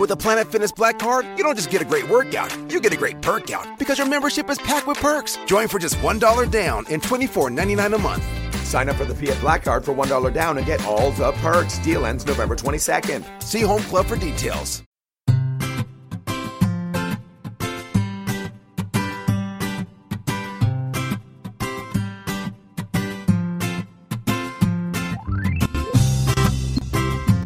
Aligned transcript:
With 0.00 0.12
a 0.12 0.16
Planet 0.16 0.50
Fitness 0.50 0.72
Black 0.72 0.98
Card, 0.98 1.26
you 1.36 1.44
don't 1.44 1.54
just 1.54 1.68
get 1.68 1.82
a 1.82 1.84
great 1.84 2.08
workout, 2.08 2.50
you 2.72 2.80
get 2.80 2.94
a 2.94 2.96
great 2.96 3.20
perk 3.20 3.50
out 3.50 3.78
because 3.78 3.98
your 3.98 4.08
membership 4.08 4.48
is 4.48 4.56
packed 4.56 4.86
with 4.86 4.96
perks. 4.96 5.38
Join 5.44 5.68
for 5.68 5.78
just 5.78 5.96
$1 5.96 6.50
down 6.50 6.86
and 6.88 7.02
$24.99 7.02 7.94
a 7.94 7.98
month. 7.98 8.24
Sign 8.64 8.88
up 8.88 8.96
for 8.96 9.04
the 9.04 9.14
Fiat 9.14 9.38
Black 9.42 9.62
Card 9.62 9.84
for 9.84 9.94
$1 9.94 10.32
down 10.32 10.56
and 10.56 10.66
get 10.66 10.82
all 10.86 11.10
the 11.10 11.32
perks. 11.32 11.76
Deal 11.80 12.06
ends 12.06 12.24
November 12.24 12.56
22nd. 12.56 13.42
See 13.42 13.60
Home 13.60 13.82
Club 13.82 14.06
for 14.06 14.16
details. 14.16 14.82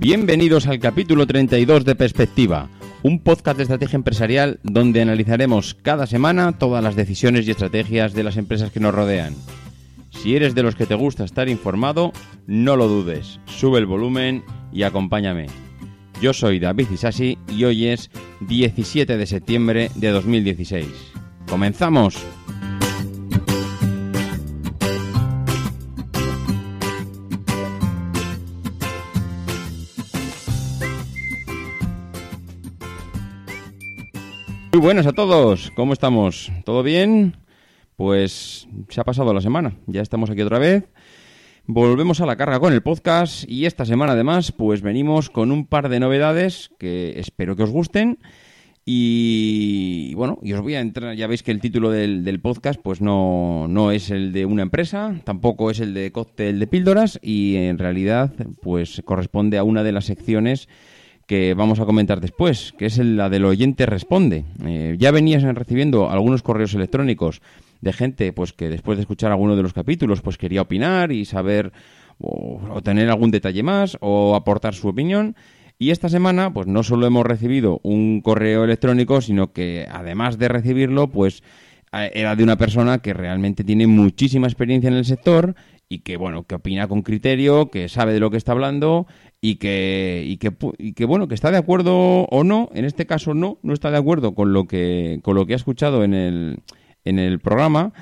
Bienvenidos 0.04 0.66
al 0.66 0.80
capítulo 0.80 1.26
32 1.26 1.86
de 1.86 1.94
Perspectiva, 1.94 2.68
un 3.02 3.20
podcast 3.20 3.56
de 3.56 3.62
estrategia 3.62 3.96
empresarial 3.96 4.60
donde 4.62 5.00
analizaremos 5.00 5.74
cada 5.80 6.06
semana 6.06 6.58
todas 6.58 6.84
las 6.84 6.94
decisiones 6.94 7.48
y 7.48 7.52
estrategias 7.52 8.12
de 8.12 8.22
las 8.22 8.36
empresas 8.36 8.70
que 8.70 8.80
nos 8.80 8.94
rodean. 8.94 9.34
Si 10.10 10.36
eres 10.36 10.54
de 10.54 10.62
los 10.62 10.74
que 10.74 10.84
te 10.84 10.94
gusta 10.94 11.24
estar 11.24 11.48
informado, 11.48 12.12
no 12.46 12.76
lo 12.76 12.86
dudes, 12.86 13.40
sube 13.46 13.78
el 13.78 13.86
volumen 13.86 14.44
y 14.74 14.82
acompáñame. 14.82 15.46
Yo 16.20 16.34
soy 16.34 16.58
David 16.58 16.90
Isasi 16.92 17.38
y 17.48 17.64
hoy 17.64 17.86
es 17.86 18.10
17 18.40 19.16
de 19.16 19.26
septiembre 19.26 19.90
de 19.94 20.10
2016. 20.10 20.86
¡Comenzamos! 21.48 22.14
Muy 34.74 34.80
buenas 34.80 35.06
a 35.06 35.12
todos, 35.12 35.70
¿cómo 35.76 35.92
estamos? 35.92 36.50
¿Todo 36.64 36.82
bien? 36.82 37.36
Pues 37.94 38.66
se 38.88 39.00
ha 39.00 39.04
pasado 39.04 39.32
la 39.32 39.40
semana, 39.40 39.76
ya 39.86 40.02
estamos 40.02 40.30
aquí 40.30 40.42
otra 40.42 40.58
vez. 40.58 40.88
Volvemos 41.66 42.20
a 42.20 42.26
la 42.26 42.34
carga 42.34 42.58
con 42.58 42.72
el 42.72 42.82
podcast 42.82 43.48
y 43.48 43.66
esta 43.66 43.84
semana 43.84 44.14
además 44.14 44.50
pues 44.50 44.82
venimos 44.82 45.30
con 45.30 45.52
un 45.52 45.68
par 45.68 45.88
de 45.88 46.00
novedades 46.00 46.72
que 46.76 47.20
espero 47.20 47.54
que 47.54 47.62
os 47.62 47.70
gusten. 47.70 48.18
Y 48.84 50.12
bueno, 50.16 50.40
y 50.42 50.54
os 50.54 50.60
voy 50.60 50.74
a 50.74 50.80
entrar, 50.80 51.14
ya 51.14 51.28
veis 51.28 51.44
que 51.44 51.52
el 51.52 51.60
título 51.60 51.92
del, 51.92 52.24
del 52.24 52.40
podcast 52.40 52.80
pues 52.82 53.00
no, 53.00 53.68
no 53.68 53.92
es 53.92 54.10
el 54.10 54.32
de 54.32 54.44
una 54.44 54.62
empresa, 54.62 55.14
tampoco 55.22 55.70
es 55.70 55.78
el 55.78 55.94
de 55.94 56.10
cóctel 56.10 56.58
de 56.58 56.66
píldoras 56.66 57.20
y 57.22 57.54
en 57.54 57.78
realidad 57.78 58.32
pues 58.60 59.02
corresponde 59.04 59.56
a 59.56 59.62
una 59.62 59.84
de 59.84 59.92
las 59.92 60.06
secciones 60.06 60.68
que 61.26 61.54
vamos 61.54 61.80
a 61.80 61.86
comentar 61.86 62.20
después, 62.20 62.74
que 62.78 62.86
es 62.86 62.98
la 62.98 63.28
del 63.28 63.44
oyente 63.44 63.86
responde. 63.86 64.44
Eh, 64.64 64.96
ya 64.98 65.10
venías 65.10 65.42
recibiendo 65.42 66.10
algunos 66.10 66.42
correos 66.42 66.74
electrónicos 66.74 67.40
de 67.80 67.92
gente 67.92 68.32
pues 68.32 68.52
que 68.52 68.68
después 68.68 68.98
de 68.98 69.02
escuchar 69.02 69.30
alguno 69.30 69.56
de 69.56 69.62
los 69.62 69.72
capítulos 69.72 70.22
pues 70.22 70.38
quería 70.38 70.62
opinar 70.62 71.12
y 71.12 71.24
saber 71.24 71.72
o, 72.18 72.80
tener 72.82 73.10
algún 73.10 73.30
detalle 73.30 73.62
más 73.62 73.96
o 74.00 74.34
aportar 74.34 74.74
su 74.74 74.88
opinión. 74.88 75.36
Y 75.78 75.90
esta 75.90 76.08
semana, 76.08 76.52
pues 76.52 76.66
no 76.66 76.82
solo 76.82 77.06
hemos 77.06 77.26
recibido 77.26 77.80
un 77.82 78.20
correo 78.20 78.64
electrónico, 78.64 79.20
sino 79.20 79.52
que 79.52 79.86
además 79.90 80.38
de 80.38 80.48
recibirlo, 80.48 81.08
pues 81.08 81.42
era 81.92 82.36
de 82.36 82.42
una 82.42 82.56
persona 82.56 82.98
que 82.98 83.12
realmente 83.12 83.64
tiene 83.64 83.86
muchísima 83.86 84.46
experiencia 84.46 84.88
en 84.88 84.94
el 84.94 85.04
sector 85.04 85.54
y 85.88 86.00
que 86.00 86.16
bueno 86.16 86.44
que 86.44 86.54
opina 86.54 86.88
con 86.88 87.02
criterio 87.02 87.70
que 87.70 87.88
sabe 87.88 88.14
de 88.14 88.20
lo 88.20 88.30
que 88.30 88.36
está 88.36 88.52
hablando 88.52 89.06
y 89.44 89.56
que 89.56 90.24
y 90.26 90.38
que, 90.38 90.50
y 90.78 90.94
que 90.94 91.04
bueno 91.04 91.28
que 91.28 91.34
está 91.34 91.50
de 91.50 91.58
acuerdo 91.58 92.22
o 92.24 92.44
no 92.44 92.70
en 92.72 92.86
este 92.86 93.04
caso 93.04 93.34
no 93.34 93.58
no 93.62 93.74
está 93.74 93.90
de 93.90 93.98
acuerdo 93.98 94.34
con 94.34 94.54
lo 94.54 94.64
que 94.64 95.20
con 95.22 95.36
lo 95.36 95.44
que 95.44 95.52
ha 95.52 95.56
escuchado 95.56 96.02
en 96.02 96.14
el 96.14 96.60
en 97.04 97.18
el 97.18 97.40
programa 97.40 97.92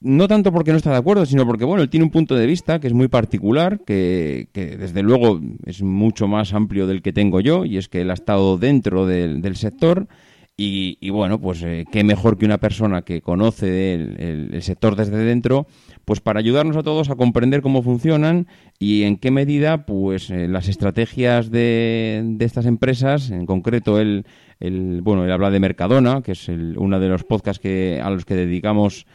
no 0.00 0.28
tanto 0.28 0.52
porque 0.52 0.70
no 0.70 0.76
está 0.76 0.90
de 0.90 0.98
acuerdo, 0.98 1.24
sino 1.24 1.46
porque 1.46 1.64
bueno, 1.64 1.82
él 1.82 1.88
tiene 1.88 2.04
un 2.04 2.10
punto 2.10 2.36
de 2.36 2.44
vista 2.44 2.78
que 2.78 2.88
es 2.88 2.92
muy 2.92 3.08
particular, 3.08 3.80
que, 3.86 4.48
que 4.52 4.76
desde 4.76 5.02
luego 5.02 5.40
es 5.64 5.80
mucho 5.80 6.28
más 6.28 6.52
amplio 6.52 6.86
del 6.86 7.00
que 7.00 7.14
tengo 7.14 7.40
yo, 7.40 7.64
y 7.64 7.78
es 7.78 7.88
que 7.88 8.02
él 8.02 8.10
ha 8.10 8.14
estado 8.14 8.58
dentro 8.58 9.06
del, 9.06 9.40
del 9.40 9.56
sector, 9.56 10.06
y, 10.56 11.10
bueno, 11.10 11.40
pues 11.40 11.62
eh, 11.64 11.84
qué 11.90 12.04
mejor 12.04 12.38
que 12.38 12.44
una 12.44 12.58
persona 12.58 13.02
que 13.02 13.22
conoce 13.22 13.94
el, 13.94 14.20
el, 14.20 14.54
el, 14.54 14.62
sector 14.62 14.94
desde 14.94 15.16
dentro, 15.16 15.66
pues 16.04 16.20
para 16.20 16.38
ayudarnos 16.38 16.76
a 16.76 16.84
todos 16.84 17.10
a 17.10 17.16
comprender 17.16 17.60
cómo 17.60 17.82
funcionan 17.82 18.46
y 18.78 19.02
en 19.02 19.16
qué 19.16 19.32
medida, 19.32 19.84
pues 19.84 20.30
eh, 20.30 20.46
las 20.46 20.68
estrategias 20.68 21.50
de, 21.50 22.22
de, 22.24 22.44
estas 22.44 22.66
empresas, 22.66 23.32
en 23.32 23.46
concreto 23.46 23.98
el, 23.98 24.26
el, 24.60 25.02
bueno, 25.02 25.24
él 25.24 25.32
habla 25.32 25.50
de 25.50 25.58
Mercadona, 25.58 26.22
que 26.22 26.32
es 26.32 26.48
uno 26.48 27.00
de 27.00 27.08
los 27.08 27.24
podcasts 27.24 27.60
que, 27.60 28.00
a 28.00 28.10
los 28.10 28.24
que 28.24 28.36
dedicamos 28.36 29.06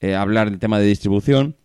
eh, 0.00 0.14
a 0.14 0.22
hablar 0.22 0.48
del 0.48 0.58
tema 0.58 0.78
de 0.78 0.86
distribución. 0.86 1.56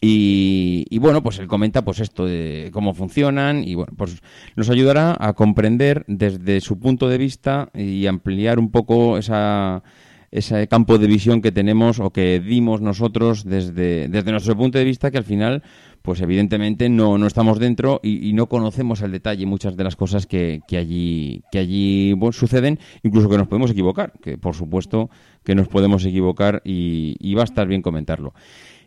Y, 0.00 0.96
bueno, 0.98 1.22
pues 1.22 1.38
él 1.40 1.48
comenta 1.48 1.84
pues 1.84 1.98
esto 2.00 2.24
de 2.24 2.70
cómo 2.72 2.94
funcionan 2.94 3.64
y 3.64 3.74
bueno, 3.74 3.92
pues 3.96 4.22
nos 4.54 4.70
ayudará 4.70 5.16
a 5.18 5.32
comprender 5.32 6.04
desde 6.06 6.60
su 6.60 6.78
punto 6.78 7.08
de 7.08 7.18
vista 7.18 7.70
y 7.74 8.06
ampliar 8.06 8.60
un 8.60 8.70
poco 8.70 9.18
esa, 9.18 9.82
ese 10.30 10.68
campo 10.68 10.98
de 10.98 11.08
visión 11.08 11.42
que 11.42 11.50
tenemos 11.50 11.98
o 11.98 12.10
que 12.10 12.38
dimos 12.38 12.80
nosotros 12.80 13.44
desde, 13.44 14.08
desde 14.08 14.30
nuestro 14.30 14.56
punto 14.56 14.78
de 14.78 14.84
vista 14.84 15.10
que 15.10 15.18
al 15.18 15.24
final 15.24 15.64
pues 16.02 16.20
evidentemente 16.20 16.88
no, 16.88 17.18
no 17.18 17.26
estamos 17.26 17.58
dentro 17.58 17.98
y, 18.02 18.32
no 18.32 18.48
conocemos 18.48 19.02
al 19.02 19.10
detalle 19.10 19.46
muchas 19.46 19.76
de 19.76 19.84
las 19.84 19.96
cosas 19.96 20.26
que, 20.26 20.60
que 20.68 20.78
allí, 20.78 21.42
que 21.50 21.58
allí 21.58 22.14
suceden, 22.30 22.78
incluso 23.02 23.28
que 23.28 23.36
nos 23.36 23.48
podemos 23.48 23.72
equivocar, 23.72 24.12
que 24.22 24.38
por 24.38 24.54
supuesto 24.54 25.10
que 25.44 25.56
nos 25.56 25.68
podemos 25.68 26.04
equivocar 26.04 26.62
y, 26.64 27.16
y 27.18 27.34
va 27.34 27.42
a 27.42 27.44
estar 27.44 27.66
bien 27.66 27.82
comentarlo. 27.82 28.32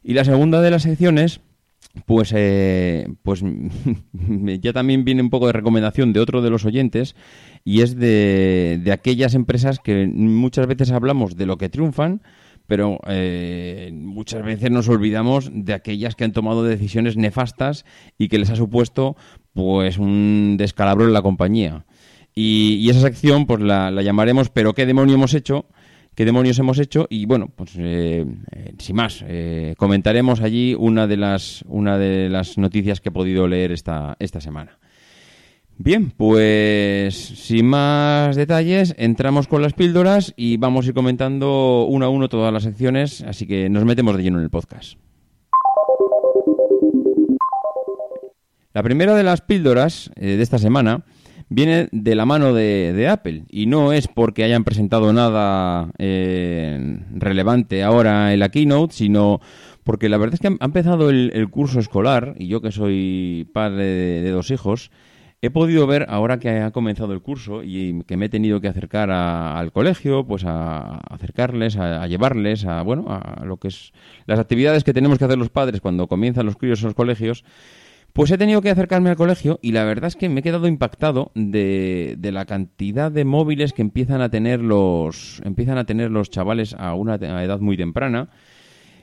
Y 0.03 0.13
la 0.13 0.25
segunda 0.25 0.61
de 0.61 0.71
las 0.71 0.83
secciones, 0.83 1.41
pues, 2.05 2.33
eh, 2.35 3.07
pues 3.23 3.43
ya 4.61 4.73
también 4.73 5.03
viene 5.03 5.21
un 5.21 5.29
poco 5.29 5.47
de 5.47 5.53
recomendación 5.53 6.13
de 6.13 6.19
otro 6.19 6.41
de 6.41 6.49
los 6.49 6.65
oyentes 6.65 7.15
y 7.63 7.81
es 7.81 7.95
de, 7.95 8.81
aquellas 8.91 9.35
empresas 9.35 9.79
que 9.79 10.07
muchas 10.07 10.67
veces 10.67 10.91
hablamos 10.91 11.35
de 11.35 11.45
lo 11.45 11.57
que 11.57 11.69
triunfan, 11.69 12.21
pero 12.65 12.99
eh, 13.07 13.91
muchas 13.93 14.43
veces 14.43 14.71
nos 14.71 14.87
olvidamos 14.87 15.51
de 15.53 15.73
aquellas 15.73 16.15
que 16.15 16.23
han 16.23 16.31
tomado 16.31 16.63
decisiones 16.63 17.17
nefastas 17.17 17.85
y 18.17 18.29
que 18.29 18.39
les 18.39 18.49
ha 18.49 18.55
supuesto 18.55 19.15
pues 19.53 19.97
un 19.97 20.55
descalabro 20.57 21.05
en 21.05 21.13
la 21.13 21.21
compañía. 21.21 21.85
Y, 22.33 22.75
y 22.75 22.89
esa 22.89 23.01
sección 23.01 23.45
pues 23.45 23.59
la, 23.59 23.91
la 23.91 24.01
llamaremos 24.01 24.49
¿Pero 24.49 24.73
qué 24.73 24.85
demonio 24.85 25.15
hemos 25.15 25.33
hecho? 25.33 25.65
Qué 26.15 26.25
demonios 26.25 26.59
hemos 26.59 26.79
hecho 26.79 27.07
y 27.09 27.25
bueno, 27.25 27.49
pues 27.55 27.71
eh, 27.77 28.25
eh, 28.51 28.73
sin 28.77 28.95
más, 28.95 29.23
eh, 29.27 29.75
comentaremos 29.77 30.41
allí 30.41 30.75
una 30.77 31.07
de 31.07 31.17
las 31.17 31.63
una 31.67 31.97
de 31.97 32.29
las 32.29 32.57
noticias 32.57 32.99
que 33.01 33.09
he 33.09 33.11
podido 33.11 33.47
leer 33.47 33.71
esta, 33.71 34.15
esta 34.19 34.41
semana. 34.41 34.77
Bien, 35.77 36.11
pues 36.11 37.15
sin 37.15 37.65
más 37.65 38.35
detalles, 38.35 38.93
entramos 38.99 39.47
con 39.47 39.63
las 39.63 39.73
píldoras 39.73 40.33
y 40.35 40.57
vamos 40.57 40.85
a 40.85 40.89
ir 40.89 40.93
comentando 40.93 41.85
uno 41.89 42.05
a 42.05 42.09
uno 42.09 42.29
todas 42.29 42.53
las 42.53 42.63
secciones, 42.63 43.23
así 43.23 43.47
que 43.47 43.67
nos 43.67 43.83
metemos 43.85 44.15
de 44.15 44.23
lleno 44.23 44.37
en 44.37 44.43
el 44.43 44.51
podcast. 44.51 44.99
La 48.73 48.83
primera 48.83 49.15
de 49.15 49.23
las 49.23 49.41
píldoras 49.41 50.11
de 50.15 50.41
esta 50.41 50.59
semana 50.59 51.03
viene 51.51 51.89
de 51.91 52.15
la 52.15 52.25
mano 52.25 52.53
de, 52.53 52.93
de, 52.93 53.09
Apple 53.09 53.43
y 53.49 53.65
no 53.65 53.91
es 53.91 54.07
porque 54.07 54.45
hayan 54.45 54.63
presentado 54.63 55.11
nada 55.11 55.91
eh, 55.97 56.97
relevante 57.13 57.83
ahora 57.83 58.33
en 58.33 58.39
la 58.39 58.47
keynote, 58.47 58.93
sino 58.93 59.41
porque 59.83 60.07
la 60.07 60.17
verdad 60.17 60.35
es 60.35 60.39
que 60.39 60.47
ha 60.47 60.65
empezado 60.65 61.09
el, 61.09 61.49
curso 61.49 61.79
escolar 61.81 62.35
y 62.39 62.47
yo 62.47 62.61
que 62.61 62.71
soy 62.71 63.49
padre 63.53 63.83
de, 63.83 64.29
dos 64.31 64.49
hijos, 64.49 64.91
he 65.41 65.49
podido 65.49 65.85
ver 65.87 66.05
ahora 66.07 66.39
que 66.39 66.61
ha 66.61 66.71
comenzado 66.71 67.11
el 67.11 67.21
curso 67.21 67.63
y 67.63 68.01
que 68.03 68.15
me 68.15 68.27
he 68.27 68.29
tenido 68.29 68.61
que 68.61 68.69
acercar 68.69 69.11
a, 69.11 69.59
al 69.59 69.73
colegio, 69.73 70.25
pues 70.25 70.45
a, 70.45 70.77
a 70.77 71.15
acercarles, 71.15 71.75
a, 71.75 72.01
a, 72.01 72.07
llevarles 72.07 72.63
a, 72.63 72.81
bueno, 72.81 73.07
a 73.09 73.43
lo 73.43 73.57
que 73.57 73.67
es 73.67 73.91
las 74.25 74.39
actividades 74.39 74.85
que 74.85 74.93
tenemos 74.93 75.17
que 75.17 75.25
hacer 75.25 75.37
los 75.37 75.49
padres 75.49 75.81
cuando 75.81 76.07
comienzan 76.07 76.45
los 76.45 76.55
críos 76.55 76.79
en 76.79 76.85
los 76.85 76.95
colegios. 76.95 77.43
Pues 78.13 78.29
he 78.31 78.37
tenido 78.37 78.61
que 78.61 78.69
acercarme 78.69 79.09
al 79.09 79.15
colegio 79.15 79.59
y 79.61 79.71
la 79.71 79.85
verdad 79.85 80.09
es 80.09 80.17
que 80.17 80.27
me 80.27 80.41
he 80.41 80.43
quedado 80.43 80.67
impactado 80.67 81.31
de, 81.33 82.15
de, 82.17 82.31
la 82.33 82.45
cantidad 82.45 83.09
de 83.09 83.23
móviles 83.23 83.71
que 83.71 83.81
empiezan 83.81 84.21
a 84.21 84.29
tener 84.29 84.59
los 84.59 85.41
empiezan 85.45 85.77
a 85.77 85.85
tener 85.85 86.11
los 86.11 86.29
chavales 86.29 86.75
a 86.77 86.93
una 86.93 87.15
edad 87.15 87.59
muy 87.61 87.77
temprana. 87.77 88.29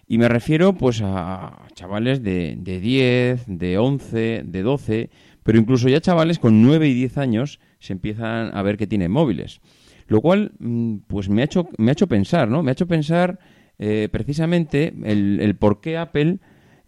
Y 0.06 0.18
me 0.18 0.28
refiero 0.28 0.74
pues 0.74 1.02
a 1.02 1.68
chavales 1.74 2.22
de, 2.22 2.56
de 2.58 2.80
10, 2.80 3.44
de 3.46 3.78
11, 3.78 4.42
de 4.44 4.62
12, 4.62 5.10
pero 5.42 5.58
incluso 5.58 5.88
ya 5.88 6.00
chavales 6.00 6.38
con 6.38 6.62
9 6.62 6.88
y 6.88 6.94
10 6.94 7.18
años 7.18 7.60
se 7.78 7.94
empiezan 7.94 8.54
a 8.54 8.62
ver 8.62 8.76
que 8.76 8.86
tienen 8.86 9.10
móviles. 9.10 9.60
Lo 10.06 10.20
cual 10.20 10.52
mm, 10.58 10.96
pues 11.06 11.28
me 11.30 11.42
ha 11.42 11.44
hecho, 11.46 11.68
me 11.78 11.90
ha 11.90 11.92
hecho 11.92 12.08
pensar, 12.08 12.48
¿no? 12.48 12.62
Me 12.62 12.70
ha 12.70 12.72
hecho 12.72 12.86
pensar 12.86 13.38
eh, 13.78 14.08
precisamente 14.10 14.94
el, 15.04 15.40
el 15.40 15.56
por 15.56 15.80
qué 15.80 15.96
Apple 15.96 16.40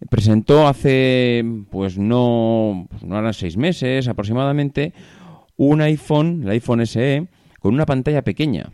presentó 0.08 0.66
hace, 0.66 1.44
pues 1.70 1.98
no, 1.98 2.86
pues 2.88 3.02
no 3.02 3.18
eran 3.18 3.34
seis 3.34 3.56
meses 3.56 4.08
aproximadamente, 4.08 4.94
un 5.56 5.80
iPhone, 5.82 6.42
el 6.44 6.50
iPhone 6.50 6.86
SE, 6.86 7.28
con 7.60 7.74
una 7.74 7.86
pantalla 7.86 8.22
pequeña. 8.22 8.70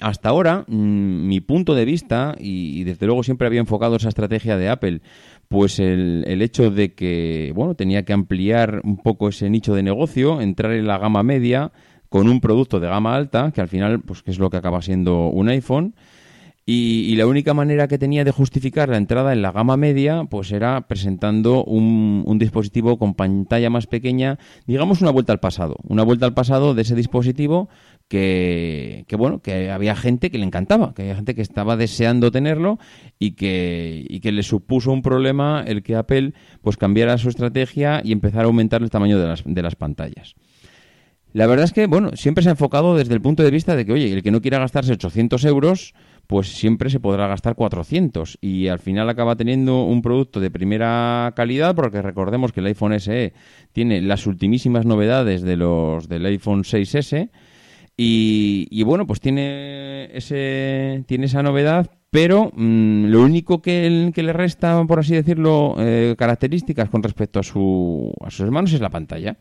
Hasta 0.00 0.28
ahora, 0.28 0.64
mm, 0.66 1.26
mi 1.26 1.40
punto 1.40 1.74
de 1.74 1.84
vista, 1.84 2.34
y, 2.38 2.84
desde 2.84 3.06
luego 3.06 3.22
siempre 3.22 3.46
había 3.46 3.60
enfocado 3.60 3.96
esa 3.96 4.08
estrategia 4.08 4.58
de 4.58 4.68
Apple, 4.68 5.00
pues 5.48 5.78
el, 5.78 6.24
el, 6.26 6.42
hecho 6.42 6.70
de 6.70 6.94
que, 6.94 7.52
bueno, 7.54 7.74
tenía 7.74 8.04
que 8.04 8.12
ampliar 8.12 8.82
un 8.84 8.98
poco 8.98 9.28
ese 9.28 9.48
nicho 9.48 9.74
de 9.74 9.82
negocio, 9.82 10.40
entrar 10.40 10.72
en 10.72 10.86
la 10.86 10.98
gama 10.98 11.22
media 11.22 11.72
con 12.08 12.28
un 12.28 12.40
producto 12.40 12.78
de 12.78 12.88
gama 12.88 13.14
alta, 13.14 13.52
que 13.52 13.60
al 13.60 13.68
final, 13.68 14.00
pues 14.00 14.22
que 14.22 14.30
es 14.30 14.38
lo 14.38 14.50
que 14.50 14.58
acaba 14.58 14.82
siendo 14.82 15.28
un 15.28 15.48
iPhone, 15.48 15.94
y, 16.68 17.14
la 17.14 17.28
única 17.28 17.54
manera 17.54 17.86
que 17.86 17.96
tenía 17.96 18.24
de 18.24 18.32
justificar 18.32 18.88
la 18.88 18.96
entrada 18.96 19.32
en 19.32 19.40
la 19.40 19.52
gama 19.52 19.76
media, 19.76 20.24
pues 20.28 20.50
era 20.50 20.88
presentando 20.88 21.64
un, 21.64 22.24
un, 22.26 22.38
dispositivo 22.40 22.98
con 22.98 23.14
pantalla 23.14 23.70
más 23.70 23.86
pequeña, 23.86 24.40
digamos 24.66 25.00
una 25.00 25.12
vuelta 25.12 25.32
al 25.32 25.38
pasado, 25.38 25.76
una 25.84 26.02
vuelta 26.02 26.26
al 26.26 26.34
pasado 26.34 26.74
de 26.74 26.82
ese 26.82 26.96
dispositivo 26.96 27.68
que, 28.08 29.04
que, 29.06 29.14
bueno, 29.14 29.40
que 29.42 29.70
había 29.70 29.94
gente 29.94 30.28
que 30.32 30.38
le 30.38 30.44
encantaba, 30.44 30.92
que 30.92 31.02
había 31.02 31.14
gente 31.14 31.36
que 31.36 31.42
estaba 31.42 31.76
deseando 31.76 32.32
tenerlo 32.32 32.80
y 33.20 33.32
que, 33.32 34.04
y 34.08 34.18
que 34.18 34.32
le 34.32 34.42
supuso 34.42 34.90
un 34.90 35.02
problema 35.02 35.62
el 35.64 35.84
que 35.84 35.94
Apple 35.94 36.32
pues 36.62 36.76
cambiara 36.76 37.16
su 37.16 37.28
estrategia 37.28 38.00
y 38.02 38.10
empezara 38.10 38.42
a 38.42 38.46
aumentar 38.46 38.82
el 38.82 38.90
tamaño 38.90 39.20
de 39.20 39.28
las, 39.28 39.44
de 39.46 39.62
las 39.62 39.76
pantallas. 39.76 40.34
La 41.32 41.46
verdad 41.46 41.64
es 41.66 41.72
que, 41.72 41.86
bueno, 41.86 42.12
siempre 42.14 42.42
se 42.42 42.48
ha 42.48 42.52
enfocado 42.52 42.96
desde 42.96 43.12
el 43.12 43.20
punto 43.20 43.42
de 43.42 43.50
vista 43.50 43.76
de 43.76 43.84
que, 43.84 43.92
oye, 43.92 44.10
el 44.10 44.22
que 44.22 44.30
no 44.30 44.40
quiera 44.40 44.58
gastarse 44.58 44.94
800 44.94 45.44
euros, 45.44 45.92
pues 46.26 46.56
siempre 46.56 46.90
se 46.90 47.00
podrá 47.00 47.26
gastar 47.28 47.54
400 47.54 48.38
y 48.40 48.68
al 48.68 48.78
final 48.78 49.08
acaba 49.08 49.36
teniendo 49.36 49.84
un 49.84 50.02
producto 50.02 50.40
de 50.40 50.50
primera 50.50 51.32
calidad 51.36 51.74
porque 51.74 52.02
recordemos 52.02 52.52
que 52.52 52.60
el 52.60 52.66
iPhone 52.66 52.98
SE 52.98 53.32
tiene 53.72 54.02
las 54.02 54.26
ultimísimas 54.26 54.86
novedades 54.86 55.42
de 55.42 55.56
los 55.56 56.08
del 56.08 56.26
iPhone 56.26 56.62
6S 56.62 57.30
y, 57.96 58.82
bueno 58.82 59.06
pues 59.06 59.20
tiene 59.20 60.10
ese 60.16 61.04
tiene 61.06 61.26
esa 61.26 61.42
novedad 61.42 61.90
pero 62.10 62.50
mm, 62.54 63.06
lo 63.06 63.22
único 63.22 63.62
que, 63.62 64.10
que, 64.14 64.22
le 64.22 64.32
resta 64.32 64.84
por 64.84 64.98
así 64.98 65.14
decirlo 65.14 65.76
eh, 65.78 66.14
características 66.18 66.90
con 66.90 67.02
respecto 67.02 67.40
a 67.40 67.42
su 67.42 68.12
a 68.24 68.30
sus 68.30 68.40
hermanos 68.40 68.72
es 68.72 68.80
la 68.80 68.90
pantalla. 68.90 69.38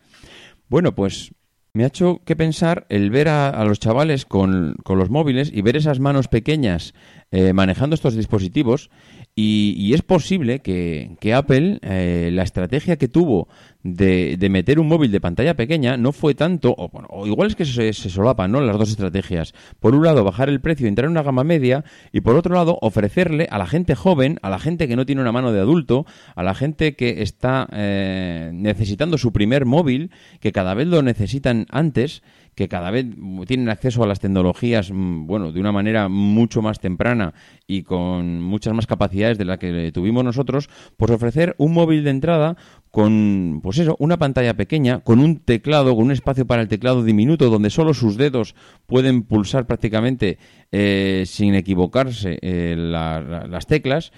Bueno 0.69 0.93
pues 0.95 1.31
me 1.75 1.83
ha 1.83 1.87
hecho 1.87 2.21
que 2.23 2.37
pensar 2.37 2.85
el 2.87 3.09
ver 3.09 3.27
a, 3.27 3.63
los 3.65 3.81
chavales 3.81 4.25
con, 4.25 4.75
con, 4.85 4.97
los 4.97 5.09
móviles 5.09 5.51
y 5.53 5.61
ver 5.61 5.75
esas 5.75 5.99
manos 5.99 6.29
pequeñas 6.29 6.93
eh, 7.31 7.51
manejando 7.51 7.95
estos 7.95 8.15
dispositivos 8.15 8.89
y, 9.37 9.93
es 9.93 10.01
posible 10.01 10.59
que, 10.59 11.33
Apple, 11.33 11.79
eh, 11.81 12.29
la 12.31 12.43
estrategia 12.43 12.95
que 12.95 13.09
tuvo 13.09 13.49
de, 13.83 14.37
meter 14.49 14.79
un 14.79 14.87
móvil 14.87 15.11
de 15.11 15.19
pantalla 15.19 15.55
pequeña 15.55 15.97
no 15.97 16.13
fue 16.13 16.35
tanto, 16.35 16.73
o, 16.77 16.87
bueno, 16.87 17.09
igual 17.25 17.49
es 17.49 17.55
que 17.57 17.65
se, 17.65 17.91
se, 17.91 18.09
solapan 18.09 18.53
¿no? 18.53 18.61
las 18.61 18.77
dos 18.77 18.89
estrategias. 18.89 19.53
Por 19.81 19.93
un 19.93 20.05
lado, 20.05 20.23
bajar 20.23 20.47
el 20.47 20.61
precio 20.61 20.85
y 20.85 20.89
entrar 20.89 21.07
en 21.07 21.11
una 21.11 21.21
gama 21.21 21.43
media, 21.43 21.83
y 22.13 22.21
por 22.21 22.37
otro 22.37 22.55
lado, 22.55 22.77
ofrecerle 22.81 23.49
a 23.51 23.57
la 23.57 23.67
gente 23.67 23.93
joven, 23.93 24.39
a 24.41 24.49
la 24.49 24.57
gente 24.57 24.87
que 24.87 24.95
no 24.95 25.05
tiene 25.05 25.21
una 25.21 25.33
mano 25.33 25.51
de 25.51 25.59
adulto, 25.59 26.05
a 26.35 26.41
la 26.41 26.55
gente 26.55 26.95
que 26.95 27.21
está 27.21 27.67
eh, 27.73 28.51
necesitando 28.53 29.17
su 29.17 29.33
primer 29.33 29.65
móvil, 29.65 30.11
que 30.39 30.53
cada 30.53 30.73
vez 30.75 30.87
lo 30.87 31.01
necesitan 31.01 31.65
antes, 31.71 32.23
que 32.55 32.67
cada 32.69 32.89
vez 32.89 33.05
tienen 33.47 33.69
acceso 33.69 34.03
a 34.03 34.07
las 34.07 34.19
tecnologías, 34.19 34.91
mm, 34.91 35.27
bueno, 35.27 35.51
de 35.51 35.59
una 35.59 35.71
manera 35.71 36.07
mucho 36.07 36.61
más 36.61 36.79
temprana 36.79 37.33
y 37.67 37.83
con 37.83 38.41
muchas 38.41 38.73
más 38.73 38.87
capacidades 38.87 39.37
de 39.37 39.45
la 39.45 39.57
que 39.57 39.91
tuvimos 39.93 40.23
nosotros, 40.23 40.69
pues 40.97 41.11
ofrecer 41.11 41.55
un 41.57 41.73
móvil 41.73 42.03
de 42.03 42.11
entrada 42.11 42.57
con, 42.91 43.59
pues 43.61 43.77
eso, 43.77 43.97
una 43.99 44.17
pantalla 44.17 44.53
pequeña, 44.53 45.01
con 45.01 45.19
un 45.19 45.39
teclado, 45.39 45.95
con 45.95 46.05
un 46.05 46.11
espacio 46.11 46.47
para 46.47 46.61
el 46.61 46.69
teclado 46.69 47.03
diminuto, 47.03 47.49
donde 47.49 47.69
solo 47.69 47.93
sus 47.93 48.15
dedos 48.15 48.55
pueden 48.85 49.23
pulsar 49.23 49.67
prácticamente 49.67 50.37
eh, 50.71 51.23
sin 51.25 51.55
equivocarse 51.55 52.39
eh, 52.41 52.75
las 52.77 53.67
teclas 53.67 54.13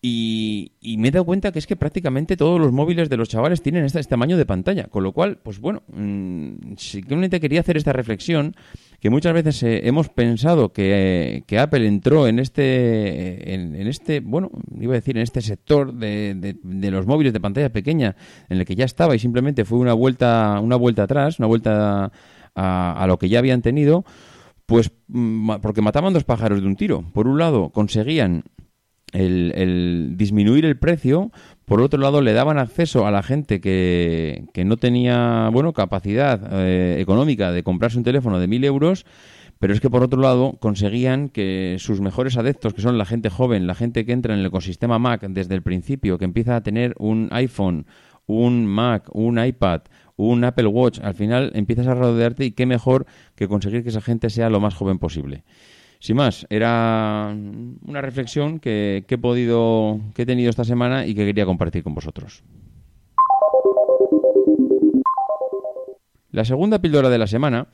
y, 0.00 0.96
me 0.98 1.08
he 1.08 1.10
dado 1.10 1.24
cuenta 1.24 1.50
que 1.50 1.58
es 1.58 1.66
que 1.66 1.74
prácticamente 1.74 2.36
todos 2.36 2.60
los 2.60 2.70
móviles 2.70 3.08
de 3.08 3.16
los 3.16 3.28
chavales 3.28 3.62
tienen 3.62 3.84
este, 3.84 3.98
este 3.98 4.10
tamaño 4.10 4.36
de 4.36 4.46
pantalla. 4.46 4.84
Con 4.84 5.02
lo 5.02 5.12
cual, 5.12 5.38
pues 5.42 5.58
bueno, 5.58 5.82
mmm, 5.88 6.74
simplemente 6.76 7.40
quería 7.40 7.60
hacer 7.60 7.76
esta 7.76 7.92
reflexión, 7.92 8.54
que 9.00 9.10
muchas 9.10 9.32
veces 9.34 9.60
eh, 9.64 9.88
hemos 9.88 10.08
pensado 10.08 10.72
que, 10.72 11.42
Apple 11.58 11.86
entró 11.86 12.28
en 12.28 12.38
este, 12.38 13.54
en, 13.54 13.74
este, 13.88 14.20
bueno, 14.20 14.50
iba 14.80 14.92
a 14.92 14.96
decir, 14.96 15.16
en 15.16 15.24
este 15.24 15.40
sector 15.40 15.92
de, 15.92 16.56
de, 16.62 16.90
los 16.92 17.06
móviles 17.06 17.32
de 17.32 17.40
pantalla 17.40 17.70
pequeña, 17.70 18.14
en 18.48 18.58
el 18.58 18.64
que 18.64 18.76
ya 18.76 18.84
estaba 18.84 19.16
y 19.16 19.18
simplemente 19.18 19.64
fue 19.64 19.78
una 19.78 19.94
vuelta, 19.94 20.60
una 20.62 20.76
vuelta 20.76 21.04
atrás, 21.04 21.40
una 21.40 21.48
vuelta 21.48 22.12
a, 22.54 23.02
a 23.02 23.06
lo 23.08 23.18
que 23.18 23.28
ya 23.28 23.40
habían 23.40 23.62
tenido. 23.62 24.04
Pues 24.64 24.92
mm, 25.08 25.56
porque 25.62 25.80
mataban 25.80 26.12
dos 26.12 26.24
pájaros 26.24 26.60
de 26.60 26.66
un 26.66 26.76
tiro. 26.76 27.02
Por 27.14 27.26
un 27.26 27.38
lado, 27.38 27.70
conseguían 27.70 28.44
el, 29.12 30.14
disminuir 30.16 30.64
el 30.64 30.78
precio, 30.78 31.30
por 31.64 31.80
otro 31.80 32.00
lado 32.00 32.20
le 32.20 32.32
daban 32.32 32.58
acceso 32.58 33.06
a 33.06 33.10
la 33.10 33.22
gente 33.22 33.60
que, 33.60 34.44
que 34.52 34.64
no 34.64 34.76
tenía 34.76 35.48
bueno 35.52 35.72
capacidad 35.72 36.40
eh, 36.52 37.00
económica 37.00 37.52
de 37.52 37.62
comprarse 37.62 37.98
un 37.98 38.04
teléfono 38.04 38.38
de 38.38 38.48
mil 38.48 38.64
euros, 38.64 39.06
pero 39.58 39.72
es 39.72 39.80
que 39.80 39.90
por 39.90 40.02
otro 40.02 40.20
lado 40.20 40.56
conseguían 40.60 41.28
que 41.28 41.76
sus 41.78 42.00
mejores 42.00 42.36
adeptos, 42.36 42.74
que 42.74 42.82
son 42.82 42.98
la 42.98 43.04
gente 43.04 43.28
joven, 43.28 43.66
la 43.66 43.74
gente 43.74 44.04
que 44.06 44.12
entra 44.12 44.34
en 44.34 44.40
el 44.40 44.46
ecosistema 44.46 44.98
Mac 44.98 45.26
desde 45.28 45.54
el 45.54 45.62
principio, 45.62 46.18
que 46.18 46.24
empieza 46.24 46.56
a 46.56 46.62
tener 46.62 46.94
un 46.98 47.28
iPhone, 47.32 47.86
un 48.26 48.66
Mac, 48.66 49.08
un 49.12 49.42
iPad, 49.42 49.82
un 50.16 50.44
Apple 50.44 50.66
Watch, 50.66 51.00
al 51.00 51.14
final 51.14 51.52
empiezas 51.54 51.86
a 51.86 51.94
rodearte 51.94 52.44
y 52.44 52.52
qué 52.52 52.66
mejor 52.66 53.06
que 53.34 53.48
conseguir 53.48 53.82
que 53.82 53.88
esa 53.88 54.00
gente 54.00 54.30
sea 54.30 54.50
lo 54.50 54.60
más 54.60 54.74
joven 54.74 54.98
posible. 54.98 55.44
Sin 56.00 56.16
más, 56.16 56.46
era 56.48 57.34
una 57.86 58.00
reflexión 58.00 58.60
que, 58.60 59.04
he 59.08 59.18
podido, 59.18 60.00
que 60.14 60.22
he 60.22 60.26
tenido 60.26 60.48
esta 60.48 60.64
semana 60.64 61.06
y 61.06 61.14
que 61.14 61.26
quería 61.26 61.44
compartir 61.44 61.82
con 61.82 61.94
vosotros. 61.94 62.44
La 66.30 66.44
segunda 66.44 66.80
píldora 66.80 67.08
de 67.08 67.18
la 67.18 67.26
semana 67.26 67.66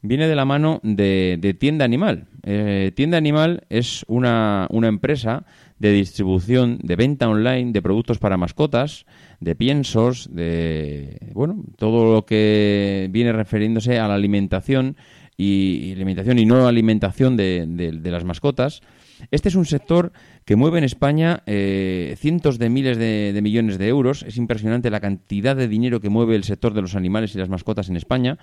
viene 0.00 0.28
de 0.28 0.36
la 0.36 0.46
mano 0.46 0.80
de, 0.82 1.56
Tienda 1.58 1.84
Animal. 1.84 2.28
Eh, 2.42 2.92
Tienda 2.94 3.18
Animal 3.18 3.64
es 3.68 4.02
una, 4.08 4.66
una, 4.70 4.88
empresa 4.88 5.44
de 5.78 5.92
distribución, 5.92 6.78
de 6.82 6.96
venta 6.96 7.28
online 7.28 7.72
de 7.72 7.82
productos 7.82 8.18
para 8.18 8.38
mascotas, 8.38 9.04
de 9.40 9.54
piensos, 9.54 10.34
de 10.34 11.18
bueno, 11.34 11.64
todo 11.76 12.14
lo 12.14 12.24
que 12.24 13.08
viene 13.10 13.32
refiriéndose 13.32 13.98
a 13.98 14.08
la 14.08 14.14
alimentación 14.14 14.96
y, 15.38 15.92
alimentación 15.92 16.38
y 16.38 16.44
no 16.44 16.66
alimentación 16.66 17.36
de, 17.36 17.64
de, 17.66 18.10
las 18.10 18.24
mascotas. 18.24 18.82
Este 19.30 19.48
es 19.48 19.54
un 19.54 19.64
sector 19.64 20.12
que 20.44 20.56
mueve 20.56 20.78
en 20.78 20.84
España 20.84 21.42
eh, 21.46 22.16
cientos 22.18 22.58
de 22.58 22.68
miles 22.68 22.98
de, 22.98 23.32
de, 23.32 23.42
millones 23.42 23.78
de 23.78 23.88
euros. 23.88 24.24
Es 24.24 24.36
impresionante 24.36 24.90
la 24.90 25.00
cantidad 25.00 25.56
de 25.56 25.68
dinero 25.68 26.00
que 26.00 26.10
mueve 26.10 26.36
el 26.36 26.44
sector 26.44 26.74
de 26.74 26.82
los 26.82 26.94
animales 26.94 27.34
y 27.34 27.38
las 27.38 27.48
mascotas 27.48 27.88
en 27.88 27.96
España. 27.96 28.38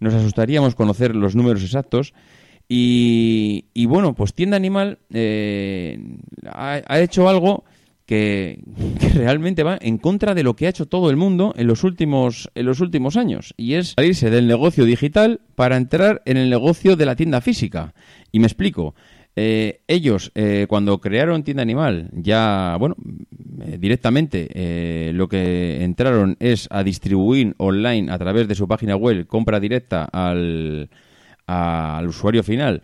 Nos 0.00 0.14
asustaríamos 0.14 0.74
conocer 0.74 1.14
los 1.14 1.34
números 1.36 1.62
exactos. 1.62 2.12
Y, 2.68 3.66
y 3.74 3.86
bueno, 3.86 4.14
pues 4.14 4.34
Tienda 4.34 4.56
Animal 4.56 4.98
eh, 5.12 5.98
ha, 6.46 7.00
hecho 7.00 7.28
algo 7.28 7.64
que, 8.06 8.62
realmente 9.14 9.62
va 9.62 9.78
en 9.80 9.98
contra 9.98 10.34
de 10.34 10.42
lo 10.42 10.54
que 10.54 10.66
ha 10.66 10.70
hecho 10.70 10.86
todo 10.86 11.10
el 11.10 11.16
mundo 11.16 11.54
en 11.56 11.66
los 11.66 11.84
últimos, 11.84 12.50
en 12.54 12.66
los 12.66 12.80
últimos 12.80 13.16
años, 13.16 13.54
y 13.56 13.74
es 13.74 13.94
salirse 13.96 14.30
del 14.30 14.46
negocio 14.46 14.84
digital 14.84 15.40
para 15.54 15.76
entrar 15.76 16.22
en 16.24 16.36
el 16.36 16.50
negocio 16.50 16.96
de 16.96 17.06
la 17.06 17.16
tienda 17.16 17.40
física. 17.40 17.94
Y 18.30 18.38
me 18.40 18.46
explico. 18.46 18.94
Eh, 19.34 19.80
ellos, 19.88 20.30
eh, 20.34 20.66
cuando 20.68 21.00
crearon 21.00 21.42
Tienda 21.42 21.62
Animal, 21.62 22.10
ya, 22.12 22.76
bueno, 22.78 22.96
eh, 23.64 23.78
directamente 23.80 25.10
lo 25.14 25.26
que 25.28 25.82
entraron 25.82 26.36
es 26.38 26.68
a 26.70 26.84
distribuir 26.84 27.54
online 27.56 28.12
a 28.12 28.18
través 28.18 28.46
de 28.46 28.54
su 28.54 28.68
página 28.68 28.94
web, 28.94 29.26
compra 29.26 29.58
directa 29.58 30.04
al, 30.04 30.90
al 31.46 32.06
usuario 32.06 32.42
final 32.42 32.82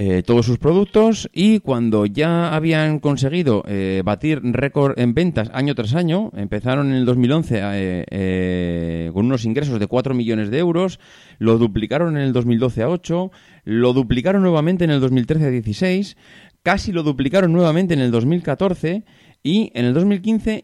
eh, 0.00 0.22
todos 0.22 0.46
sus 0.46 0.58
productos 0.58 1.28
y 1.32 1.58
cuando 1.58 2.06
ya 2.06 2.54
habían 2.54 3.00
conseguido 3.00 3.64
eh, 3.66 4.02
batir 4.04 4.40
récord 4.44 4.96
en 4.96 5.12
ventas 5.12 5.50
año 5.52 5.74
tras 5.74 5.96
año, 5.96 6.30
empezaron 6.36 6.90
en 6.90 6.98
el 6.98 7.04
2011 7.04 7.58
eh, 7.60 9.10
con 9.12 9.26
unos 9.26 9.44
ingresos 9.44 9.80
de 9.80 9.88
4 9.88 10.14
millones 10.14 10.52
de 10.52 10.58
euros, 10.58 11.00
lo 11.40 11.58
duplicaron 11.58 12.16
en 12.16 12.22
el 12.22 12.32
2012 12.32 12.82
a 12.84 12.88
8, 12.90 13.32
lo 13.64 13.92
duplicaron 13.92 14.42
nuevamente 14.42 14.84
en 14.84 14.90
el 14.90 15.00
2013 15.00 15.46
a 15.46 15.50
16, 15.50 16.16
casi 16.62 16.92
lo 16.92 17.02
duplicaron 17.02 17.52
nuevamente 17.52 17.94
en 17.94 18.00
el 18.00 18.12
2014 18.12 19.02
y 19.42 19.72
en 19.74 19.84
el 19.84 19.94
2015 19.94 20.62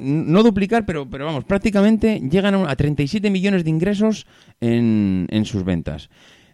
no 0.00 0.42
duplicar, 0.44 0.86
pero, 0.86 1.10
pero 1.10 1.24
vamos, 1.24 1.42
prácticamente 1.42 2.20
llegan 2.30 2.54
a 2.54 2.76
37 2.76 3.28
millones 3.28 3.64
de 3.64 3.70
ingresos 3.70 4.28
en, 4.60 5.26
en 5.30 5.44
sus 5.46 5.64
ventas 5.64 6.10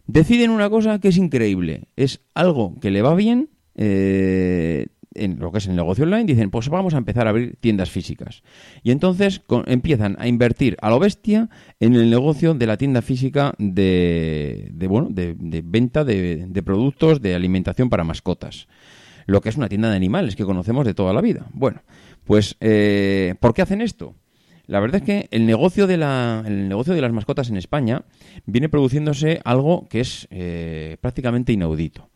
deciden 0.09 0.51
una 0.51 0.69
cosa 0.69 0.99
que 0.99 1.09
es 1.09 1.17
increíble. 1.17 1.85
Es 1.95 2.21
algo 2.35 2.75
que 2.81 2.91
le 2.91 3.03
va 3.03 3.15
bien, 3.15 3.51
eh, 3.77 4.87
en 5.15 5.39
lo 5.39 5.53
que 5.53 5.59
es 5.59 5.67
el 5.67 5.77
negocio 5.77 6.05
online, 6.05 6.25
dicen, 6.25 6.51
pues 6.51 6.69
vamos 6.69 6.95
a 6.95 6.99
empezar 6.99 7.27
a 7.27 7.31
abrir 7.31 7.57
tiendas 7.61 7.91
físicas. 7.91 8.43
Y 8.83 8.91
entonces 8.91 9.43
empiezan 9.67 10.17
a 10.19 10.27
invertir 10.27 10.77
a 10.81 10.91
lo 10.91 10.99
bestia 10.99 11.49
en 11.79 11.95
el 11.95 12.11
negocio 12.11 12.55
de 12.55 12.67
la 12.67 12.77
tienda 12.77 13.03
física 13.03 13.55
de, 13.59 14.73
bueno, 14.89 15.09
de, 15.11 15.37
venta 15.65 16.05
de, 16.05 16.63
productos 16.65 17.21
de 17.21 17.35
alimentación 17.35 17.89
para 17.91 18.05
mascotas. 18.05 18.67
Lo 19.27 19.43
que 19.43 19.51
es 19.51 19.57
una 19.57 19.69
tienda 19.69 19.91
de 19.91 19.97
animales 19.97 20.37
que 20.37 20.45
conocemos 20.45 20.87
de 20.87 20.95
toda 20.95 21.13
la 21.13 21.21
vida. 21.21 21.47
Bueno, 21.53 21.83
pues, 22.25 22.57
eh, 22.61 23.35
¿por 23.41 23.53
qué 23.53 23.61
hacen 23.61 23.83
esto? 23.83 24.15
La 24.69 24.81
verdad 24.81 25.01
es 25.01 25.03
que 25.03 25.29
el 25.31 25.47
negocio 25.47 25.87
de, 25.87 25.97
la, 25.97 26.45
el 26.47 26.69
negocio 26.69 26.93
de 26.93 27.01
las 27.01 27.11
mascotas 27.11 27.49
en 27.49 27.57
España 27.57 28.05
viene 28.45 28.69
produciéndose 28.69 29.41
algo 29.45 29.89
que 29.89 30.01
es 30.01 30.29
eh, 30.31 30.99
prácticamente 31.01 31.55
inaudito. 31.55 32.11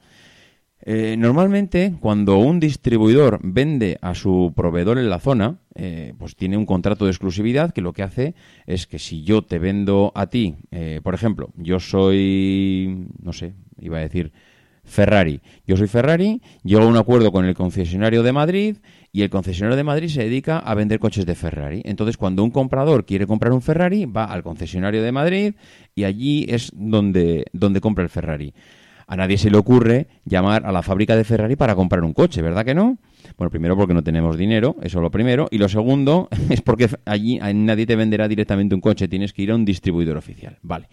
Eh, 0.85 1.16
normalmente, 1.16 1.94
cuando 1.99 2.37
un 2.37 2.61
distribuidor 2.61 3.40
vende 3.42 3.99
a 4.02 4.14
su 4.14 4.52
proveedor 4.54 4.99
en 4.99 5.09
la 5.09 5.18
zona, 5.18 5.61
eh, 5.75 6.12
pues 6.18 6.37
tiene 6.37 6.59
un 6.59 6.66
contrato 6.66 7.06
de 7.06 7.12
exclusividad 7.12 7.73
que 7.73 7.80
lo 7.80 7.94
que 7.94 8.02
hace 8.02 8.35
es 8.66 8.87
que 8.87 8.99
si 8.99 9.23
yo 9.25 9.40
te 9.42 9.59
vendo 9.59 10.12
a 10.14 10.26
ti, 10.26 10.56
por 11.02 11.14
ejemplo, 11.14 11.52
yo 11.56 11.80
soy, 11.80 13.06
no 13.23 13.32
sé, 13.32 13.54
iba 13.78 13.97
a 13.97 14.02
decir 14.02 14.30
Ferrari. 14.85 15.40
Yo 15.66 15.76
soy 15.76 15.87
Ferrari, 15.87 16.42
llego 16.64 16.82
a 16.82 16.87
un 16.87 16.97
acuerdo 16.97 17.32
con 17.32 17.44
el 17.44 17.54
concesionario 17.54 18.23
de 18.23 18.32
Madrid 18.32 18.76
y 19.12 19.23
el 19.23 19.31
concesionario 19.31 19.76
de 19.76 19.85
Madrid 19.85 20.09
se 20.09 20.23
dedica 20.23 20.59
a 20.59 20.75
vender 20.75 20.99
coches 20.99 21.26
de 21.26 21.35
Ferrari. 21.35 21.83
Entonces, 21.85 22.16
cuando 22.16 22.42
un 22.42 22.50
comprador 22.50 23.04
quiere 23.04 23.26
comprar 23.26 23.52
un 23.52 23.61
Ferrari, 23.61 24.07
va 24.07 24.25
al 24.25 24.42
concesionario 24.42 25.02
de 25.02 25.12
Madrid 25.12 25.54
y 25.95 26.04
allí 26.04 26.47
es 26.49 26.73
donde, 26.75 27.45
donde 27.52 27.83
compra 27.83 28.02
el 28.02 28.11
Ferrari. 28.11 28.54
A 29.07 29.16
nadie 29.16 29.37
se 29.37 29.50
le 29.50 29.59
ocurre 29.59 30.09
llamar 30.25 30.64
a 30.64 30.73
la 30.73 30.81
fábrica 30.81 31.14
de 31.14 31.25
Ferrari 31.25 31.57
para 31.57 31.75
comprar 31.75 32.02
un 32.02 32.14
coche, 32.14 32.40
¿verdad 32.40 32.64
que 32.64 32.75
no? 32.75 32.97
Bueno, 33.37 33.50
primero 33.50 33.76
porque 33.76 33.92
no 33.92 34.02
tenemos 34.02 34.38
dinero, 34.38 34.76
eso 34.83 34.99
es 34.99 35.02
lo 35.02 35.11
primero. 35.11 35.49
Y 35.50 35.59
lo 35.59 35.69
segundo 35.69 36.31
es 36.49 36.62
porque 36.62 36.88
allí 37.04 37.38
nadie 37.54 37.85
te 37.85 37.97
venderá 37.97 38.28
directamente 38.28 38.75
un 38.75 38.81
coche, 38.81 39.09
tienes 39.09 39.35
que 39.35 39.42
ir 39.42 39.50
a 39.50 39.57
un 39.57 39.66
distribuidor 39.66 40.16
oficial. 40.16 40.59
Vale. 40.62 40.88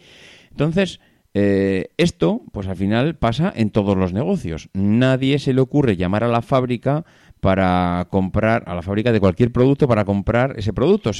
Entonces, 0.51 0.99
eh, 1.33 1.91
esto, 1.97 2.41
pues 2.51 2.67
al 2.67 2.75
final 2.75 3.15
pasa 3.15 3.53
en 3.55 3.69
todos 3.69 3.95
los 3.95 4.13
negocios. 4.13 4.69
Nadie 4.73 5.39
se 5.39 5.53
le 5.53 5.61
ocurre 5.61 5.95
llamar 5.95 6.23
a 6.23 6.27
la 6.27 6.41
fábrica 6.41 7.05
para 7.39 8.07
comprar, 8.09 8.63
a 8.65 8.75
la 8.75 8.81
fábrica 8.81 9.11
de 9.11 9.19
cualquier 9.19 9.51
producto 9.51 9.87
para 9.87 10.05
comprar 10.05 10.55
ese 10.57 10.73
producto. 10.73 11.11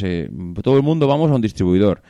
Todo 0.62 0.78
el 0.78 0.84
mundo 0.84 1.08
vamos 1.08 1.32
a 1.32 1.36
un 1.36 1.42
distribuidor. 1.42 2.02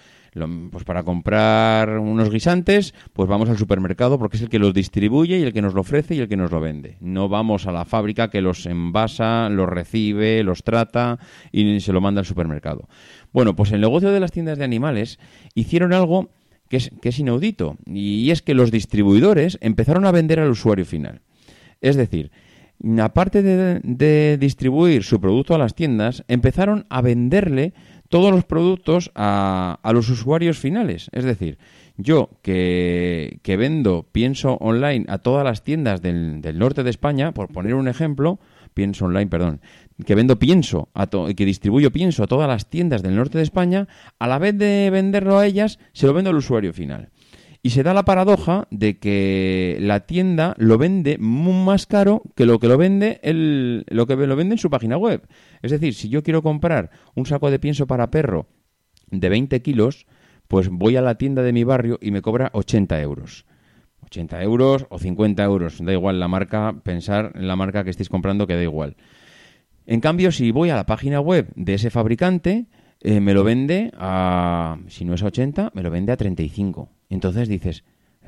pues 0.72 0.84
para 0.84 1.04
comprar 1.04 2.00
unos 2.00 2.30
guisantes, 2.30 2.94
pues 3.14 3.30
vamos 3.30 3.50
al 3.50 3.58
supermercado 3.58 4.18
porque 4.18 4.38
es 4.38 4.44
el 4.44 4.50
que 4.50 4.60
los 4.60 4.74
distribuye 4.74 5.38
y 5.38 5.44
el 5.44 5.54
que 5.54 5.62
nos 5.62 5.74
lo 5.74 5.82
ofrece 5.82 6.16
y 6.16 6.20
el 6.20 6.28
que 6.28 6.38
nos 6.38 6.52
lo 6.52 6.60
vende. 6.60 6.98
No 7.02 7.30
vamos 7.30 7.68
a 7.68 7.72
la 7.72 7.86
fábrica 7.86 8.30
que 8.30 8.42
los 8.42 8.66
envasa, 8.66 9.50
los 9.50 9.70
recibe, 9.70 10.44
los 10.44 10.64
trata 10.64 11.20
y 11.52 11.80
se 11.80 11.94
lo 11.94 12.02
manda 12.02 12.20
al 12.20 12.26
supermercado. 12.26 12.88
Bueno, 13.32 13.56
pues 13.56 13.72
el 13.72 13.82
negocio 13.82 14.12
de 14.12 14.20
las 14.20 14.32
tiendas 14.32 14.58
de 14.58 14.66
animales 14.66 15.20
hicieron 15.54 15.94
algo 15.94 16.30
que 16.68 16.78
es, 16.78 16.92
que 17.02 17.10
es 17.10 17.20
inaudito 17.20 17.78
y 17.86 18.32
es 18.32 18.42
que 18.42 18.54
los 18.54 18.72
distribuidores 18.72 19.58
empezaron 19.62 20.06
a 20.06 20.12
vender 20.12 20.40
al 20.40 20.52
usuario 20.52 20.86
final. 20.86 21.22
Es 21.82 21.96
decir, 21.96 22.32
aparte 23.02 23.44
de, 23.44 24.38
distribuir 24.40 25.04
su 25.04 25.20
producto 25.20 25.56
a 25.56 25.58
las 25.58 25.76
tiendas, 25.76 26.24
empezaron 26.28 26.86
a 26.90 27.02
venderle 27.02 27.74
todos 28.08 28.32
los 28.32 28.46
productos 28.46 29.12
a, 29.16 29.80
los 29.94 30.10
usuarios 30.10 30.58
finales. 30.58 31.10
Es 31.12 31.26
decir, 31.26 31.58
yo 31.98 32.30
que, 32.42 33.40
vendo 33.46 34.08
pienso 34.12 34.54
online 34.56 35.06
a 35.10 35.20
todas 35.20 35.44
las 35.44 35.64
tiendas 35.64 36.02
del, 36.02 36.42
norte 36.58 36.84
de 36.84 36.90
España, 36.90 37.34
por 37.34 37.50
poner 37.50 37.76
un 37.76 37.88
ejemplo, 37.88 38.40
pienso 38.74 39.06
online, 39.06 39.28
perdón, 39.28 39.62
que 40.06 40.16
vendo 40.16 40.40
pienso 40.40 40.90
a 40.94 41.08
que 41.08 41.46
distribuyo 41.46 41.92
pienso 41.92 42.24
a 42.24 42.28
todas 42.28 42.48
las 42.48 42.70
tiendas 42.70 43.04
del 43.04 43.16
norte 43.16 43.38
de 43.38 43.44
España, 43.44 43.88
a 44.18 44.28
la 44.28 44.40
vez 44.40 44.58
de 44.58 44.90
venderlo 44.90 45.38
a 45.38 45.46
ellas, 45.46 45.80
se 45.92 46.08
lo 46.08 46.14
vendo 46.14 46.30
al 46.30 46.38
usuario 46.38 46.74
final. 46.74 47.10
Y 47.62 47.72
se 47.72 47.84
da 47.84 47.94
la 47.94 48.06
paradoja 48.06 48.68
de 48.72 49.00
que 49.00 49.78
la 49.82 50.02
tienda 50.02 50.56
lo 50.58 50.78
vende 50.78 51.18
más 51.18 51.86
caro 51.86 52.24
que 52.36 52.46
lo 52.46 52.60
que 52.60 52.68
lo 52.68 52.78
vende 52.78 53.20
lo 53.90 54.08
que 54.08 54.16
lo 54.16 54.36
vende 54.36 54.56
en 54.56 54.60
su 54.60 54.70
página 54.70 54.98
web. 54.98 55.28
Es 55.62 55.72
decir, 55.72 55.94
si 55.94 56.08
yo 56.08 56.24
quiero 56.24 56.42
comprar 56.42 56.90
un 57.16 57.26
saco 57.26 57.52
de 57.52 57.60
pienso 57.60 57.86
para 57.86 58.12
perro 58.12 58.48
de 59.12 59.28
20 59.28 59.62
kilos, 59.62 60.08
pues 60.48 60.70
voy 60.70 60.96
a 60.96 61.02
la 61.02 61.16
tienda 61.16 61.44
de 61.44 61.52
mi 61.52 61.64
barrio 61.64 62.00
y 62.02 62.12
me 62.12 62.22
cobra 62.22 62.50
80 62.54 63.02
euros. 63.02 63.46
80 64.06 64.42
euros 64.42 64.88
o 64.90 64.98
50 64.98 65.44
euros, 65.44 65.84
da 65.84 65.94
igual 65.94 66.20
la 66.20 66.28
marca, 66.28 66.76
pensar 66.84 67.34
en 67.36 67.48
la 67.48 67.56
marca 67.56 67.84
que 67.84 67.92
estéis 67.92 68.10
comprando 68.10 68.48
que 68.48 68.56
da 68.56 68.64
igual. 68.64 68.96
En 69.86 70.02
cambio, 70.02 70.32
si 70.32 70.52
voy 70.52 70.70
a 70.70 70.76
la 70.76 70.86
página 70.86 71.20
web 71.20 71.52
de 71.56 71.76
ese 71.76 71.90
fabricante, 71.90 72.68
eh, 73.02 73.20
me 73.20 73.34
lo 73.34 73.44
vende 73.44 73.92
a, 73.98 74.78
si 74.88 75.06
no 75.06 75.14
es 75.14 75.24
a 75.24 75.28
80, 75.28 75.72
me 75.74 75.84
lo 75.84 75.92
vende 75.92 76.12
a 76.12 76.18
35. 76.18 76.90
Entonces 77.10 77.50
dices, 77.50 77.84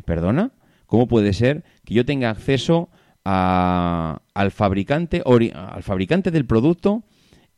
¿perdona? 0.05 0.51
¿Cómo 0.85 1.07
puede 1.07 1.33
ser 1.33 1.63
que 1.85 1.93
yo 1.93 2.05
tenga 2.05 2.29
acceso 2.29 2.89
al, 3.23 4.51
fabricante, 4.51 5.23
al 5.25 5.83
fabricante 5.83 6.31
del 6.31 6.45
producto 6.45 7.03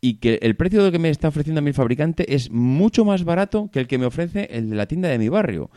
y 0.02 0.16
que 0.16 0.40
el 0.42 0.56
precio 0.56 0.92
que 0.92 1.00
me 1.00 1.10
está 1.10 1.30
ofreciendo 1.30 1.60
a 1.60 1.64
mi 1.64 1.74
fabricante 1.74 2.36
es 2.36 2.52
mucho 2.52 3.06
más 3.06 3.24
barato 3.24 3.70
que 3.72 3.80
el 3.80 3.88
que 3.88 3.98
me 3.98 4.06
ofrece 4.06 4.50
el 4.52 4.70
de 4.70 4.76
la 4.76 4.86
tienda 4.86 5.10
de 5.10 5.18
mi 5.18 5.30
barrio? 5.30 5.72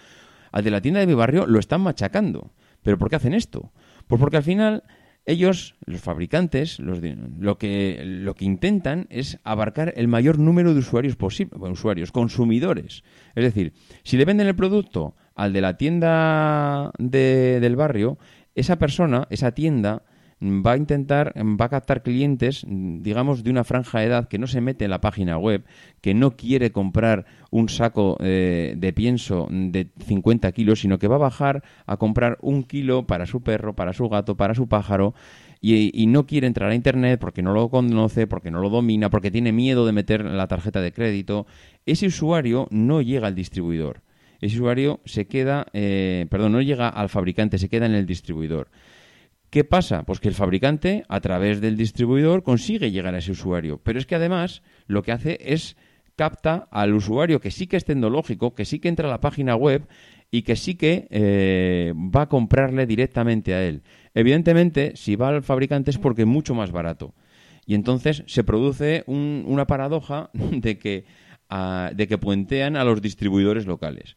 Al 0.50 0.64
de 0.64 0.70
la 0.70 0.80
tienda 0.80 1.00
de 1.00 1.06
mi 1.06 1.14
barrio 1.14 1.46
lo 1.46 1.58
están 1.58 1.80
machacando. 1.80 2.52
¿Pero 2.82 2.98
por 2.98 3.08
qué 3.08 3.16
hacen 3.16 3.34
esto? 3.34 3.72
Pues 4.06 4.20
porque 4.20 4.36
al 4.36 4.42
final 4.42 4.82
ellos, 5.26 5.74
los 5.84 6.00
fabricantes, 6.00 6.78
lo, 6.78 7.58
que, 7.58 8.02
lo 8.04 8.34
que 8.34 8.44
intentan 8.44 9.08
es 9.10 9.38
abarcar 9.42 9.92
el 9.96 10.06
mayor 10.06 10.38
número 10.38 10.72
de 10.72 10.80
usuarios 10.80 11.16
posible, 11.16 11.58
usuarios, 11.68 12.12
consumidores. 12.12 13.02
Es 13.34 13.42
decir, 13.42 13.72
si 14.04 14.16
le 14.16 14.24
venden 14.24 14.46
el 14.46 14.54
producto 14.54 15.16
al 15.36 15.52
de 15.52 15.60
la 15.60 15.76
tienda 15.76 16.90
del 16.98 17.76
barrio, 17.76 18.18
esa 18.54 18.76
persona, 18.76 19.26
esa 19.30 19.52
tienda, 19.52 20.02
va 20.42 20.72
a 20.72 20.76
intentar, 20.76 21.32
va 21.36 21.64
a 21.64 21.68
captar 21.68 22.02
clientes, 22.02 22.64
digamos, 22.68 23.42
de 23.42 23.50
una 23.50 23.64
franja 23.64 24.00
de 24.00 24.06
edad 24.06 24.28
que 24.28 24.38
no 24.38 24.46
se 24.46 24.60
mete 24.60 24.84
en 24.84 24.90
la 24.90 25.00
página 25.00 25.38
web, 25.38 25.64
que 26.00 26.14
no 26.14 26.32
quiere 26.32 26.72
comprar 26.72 27.24
un 27.50 27.68
saco 27.68 28.18
eh, 28.20 28.74
de 28.76 28.92
pienso 28.92 29.48
de 29.50 29.88
50 30.06 30.52
kilos, 30.52 30.80
sino 30.80 30.98
que 30.98 31.08
va 31.08 31.16
a 31.16 31.20
bajar 31.20 31.62
a 31.86 31.96
comprar 31.96 32.38
un 32.42 32.64
kilo 32.64 33.06
para 33.06 33.26
su 33.26 33.42
perro, 33.42 33.74
para 33.74 33.92
su 33.92 34.08
gato, 34.08 34.36
para 34.36 34.54
su 34.54 34.68
pájaro, 34.68 35.14
y 35.60 36.06
no 36.06 36.26
quiere 36.26 36.46
entrar 36.46 36.70
a 36.70 36.76
Internet 36.76 37.18
porque 37.18 37.42
no 37.42 37.52
lo 37.52 37.68
conoce, 37.70 38.28
porque 38.28 38.52
no 38.52 38.60
lo 38.60 38.70
domina, 38.70 39.10
porque 39.10 39.32
tiene 39.32 39.52
miedo 39.52 39.84
de 39.84 39.92
meter 39.92 40.24
la 40.24 40.46
tarjeta 40.46 40.80
de 40.80 40.92
crédito. 40.92 41.46
Ese 41.86 42.06
usuario 42.06 42.68
no 42.70 43.02
llega 43.02 43.26
al 43.26 43.34
distribuidor. 43.34 44.02
Ese 44.40 44.56
usuario 44.56 45.00
se 45.04 45.26
queda, 45.26 45.66
eh, 45.72 46.26
perdón, 46.30 46.52
no 46.52 46.62
llega 46.62 46.88
al 46.88 47.08
fabricante, 47.08 47.58
se 47.58 47.68
queda 47.68 47.86
en 47.86 47.94
el 47.94 48.06
distribuidor. 48.06 48.68
¿Qué 49.50 49.64
pasa? 49.64 50.02
Pues 50.02 50.20
que 50.20 50.28
el 50.28 50.34
fabricante, 50.34 51.04
a 51.08 51.20
través 51.20 51.60
del 51.60 51.76
distribuidor, 51.76 52.42
consigue 52.42 52.90
llegar 52.90 53.14
a 53.14 53.18
ese 53.18 53.32
usuario. 53.32 53.80
Pero 53.82 53.98
es 53.98 54.06
que 54.06 54.16
además 54.16 54.62
lo 54.86 55.02
que 55.02 55.12
hace 55.12 55.38
es 55.40 55.76
capta 56.16 56.66
al 56.70 56.94
usuario 56.94 57.40
que 57.40 57.50
sí 57.50 57.66
que 57.66 57.76
es 57.76 57.84
tecnológico, 57.84 58.54
que 58.54 58.64
sí 58.64 58.80
que 58.80 58.88
entra 58.88 59.08
a 59.08 59.10
la 59.10 59.20
página 59.20 59.54
web 59.54 59.86
y 60.30 60.42
que 60.42 60.56
sí 60.56 60.74
que 60.74 61.06
eh, 61.10 61.92
va 61.94 62.22
a 62.22 62.28
comprarle 62.28 62.86
directamente 62.86 63.54
a 63.54 63.62
él. 63.62 63.82
Evidentemente, 64.14 64.92
si 64.96 65.14
va 65.14 65.28
al 65.28 65.42
fabricante 65.42 65.90
es 65.90 65.98
porque 65.98 66.22
es 66.22 66.28
mucho 66.28 66.54
más 66.54 66.72
barato. 66.72 67.14
Y 67.66 67.74
entonces 67.74 68.22
se 68.26 68.44
produce 68.44 69.04
una 69.06 69.66
paradoja 69.66 70.30
de 70.34 70.78
que, 70.78 71.04
de 71.48 72.08
que 72.08 72.18
puentean 72.18 72.76
a 72.76 72.84
los 72.84 73.00
distribuidores 73.02 73.66
locales. 73.66 74.16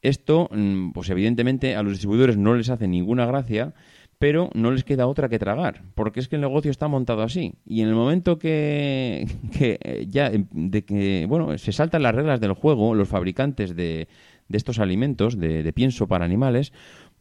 Esto, 0.00 0.48
mm, 0.52 0.92
pues 0.92 1.10
evidentemente 1.10 1.74
a 1.74 1.82
los 1.82 1.94
distribuidores 1.94 2.36
no 2.36 2.54
les 2.54 2.70
hace 2.70 2.86
ninguna 2.86 3.26
gracia 3.26 3.74
pero 4.18 4.50
no 4.54 4.72
les 4.72 4.84
queda 4.84 5.06
otra 5.06 5.28
que 5.28 5.38
tragar, 5.38 5.82
porque 5.94 6.18
es 6.18 6.28
que 6.28 6.34
el 6.36 6.42
negocio 6.42 6.70
está 6.70 6.88
montado 6.88 7.22
así. 7.22 7.54
Y 7.64 7.82
en 7.82 7.88
el 7.88 7.94
momento 7.94 8.38
que, 8.38 9.26
que 9.56 10.06
ya 10.10 10.30
de 10.30 10.84
que 10.84 11.26
bueno 11.28 11.56
se 11.56 11.72
saltan 11.72 12.02
las 12.02 12.14
reglas 12.14 12.40
del 12.40 12.52
juego, 12.52 12.94
los 12.94 13.08
fabricantes 13.08 13.76
de, 13.76 14.08
de 14.48 14.56
estos 14.56 14.80
alimentos, 14.80 15.38
de, 15.38 15.72
pienso 15.72 16.08
para 16.08 16.24
animales, 16.24 16.72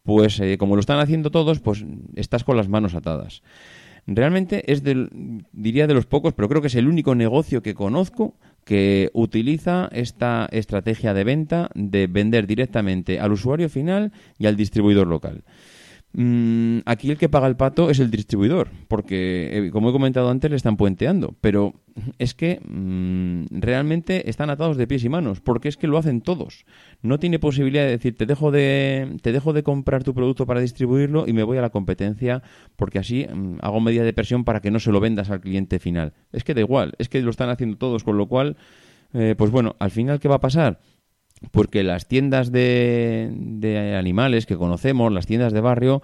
pues 0.03 0.39
eh, 0.39 0.57
como 0.57 0.75
lo 0.75 0.79
están 0.79 0.99
haciendo 0.99 1.29
todos, 1.29 1.59
pues 1.59 1.85
estás 2.15 2.43
con 2.43 2.57
las 2.57 2.69
manos 2.69 2.95
atadas. 2.95 3.43
Realmente 4.07 4.71
es 4.71 4.83
del, 4.83 5.43
diría 5.51 5.85
de 5.85 5.93
los 5.93 6.05
pocos, 6.05 6.33
pero 6.33 6.47
creo 6.47 6.61
que 6.61 6.67
es 6.67 6.75
el 6.75 6.87
único 6.87 7.13
negocio 7.13 7.61
que 7.61 7.73
conozco 7.73 8.35
que 8.67 9.09
utiliza 9.13 9.87
esta 9.93 10.49
estrategia 10.51 11.13
de 11.13 11.23
venta 11.23 11.69
de 11.73 12.07
vender 12.07 12.47
directamente 12.47 13.17
al 13.17 13.31
usuario 13.31 13.69
final 13.69 14.11
y 14.37 14.45
al 14.45 14.57
distribuidor 14.57 15.07
local. 15.07 15.45
Mm, 16.19 16.79
aquí 16.85 17.11
el 17.11 17.17
que 17.19 17.29
paga 17.29 17.45
el 17.45 17.55
pato 17.55 17.91
es 17.91 17.99
el 17.99 18.09
distribuidor, 18.09 18.71
porque, 18.87 19.49
eh, 19.53 19.69
como 19.69 19.89
he 19.89 19.91
comentado 19.91 20.31
antes, 20.31 20.49
le 20.49 20.57
están 20.57 20.75
puenteando. 20.75 21.35
Pero 21.41 21.75
es 22.17 22.33
que 22.33 22.59
mm, 22.67 23.45
realmente 23.51 24.27
están 24.27 24.49
atados 24.49 24.77
de 24.77 24.87
pies 24.87 25.03
y 25.03 25.09
manos, 25.09 25.41
porque 25.41 25.69
es 25.69 25.77
que 25.77 25.85
lo 25.85 25.95
hacen 25.99 26.21
todos. 26.21 26.65
No 27.03 27.19
tiene 27.19 27.37
posibilidad 27.37 27.83
de 27.83 27.91
decir, 27.91 28.17
te 28.17 28.25
dejo 28.25 28.49
de, 28.49 29.17
te 29.21 29.31
dejo 29.31 29.53
de 29.53 29.61
comprar 29.61 30.03
tu 30.03 30.15
producto 30.15 30.47
para 30.47 30.59
distribuirlo 30.59 31.27
y 31.27 31.33
me 31.33 31.43
voy 31.43 31.59
a 31.59 31.61
la 31.61 31.69
competencia, 31.69 32.41
porque 32.77 32.97
así 32.97 33.27
mm, 33.31 33.57
hago 33.61 33.79
medida 33.79 34.03
de 34.03 34.13
presión 34.13 34.43
para 34.43 34.59
que 34.59 34.71
no 34.71 34.79
se 34.79 34.91
lo 34.91 34.99
vendas 34.99 35.29
al 35.29 35.41
cliente 35.41 35.77
final. 35.77 36.13
Es 36.31 36.43
que 36.43 36.55
da 36.55 36.61
igual, 36.61 36.93
es 36.97 37.09
que 37.09 37.21
lo 37.21 37.29
están 37.29 37.51
haciendo 37.51 37.77
todos, 37.77 38.03
con 38.03 38.17
lo 38.17 38.25
cual, 38.27 38.57
eh, 39.13 39.35
pues 39.37 39.51
bueno, 39.51 39.75
al 39.77 39.91
final, 39.91 40.19
¿qué 40.19 40.27
va 40.27 40.37
a 40.37 40.41
pasar? 40.41 40.79
Porque 41.51 41.83
las 41.83 42.07
tiendas 42.07 42.51
de, 42.51 43.29
de 43.31 43.95
animales 43.95 44.45
que 44.45 44.57
conocemos, 44.57 45.11
las 45.11 45.25
tiendas 45.25 45.53
de 45.53 45.61
barrio, 45.61 46.01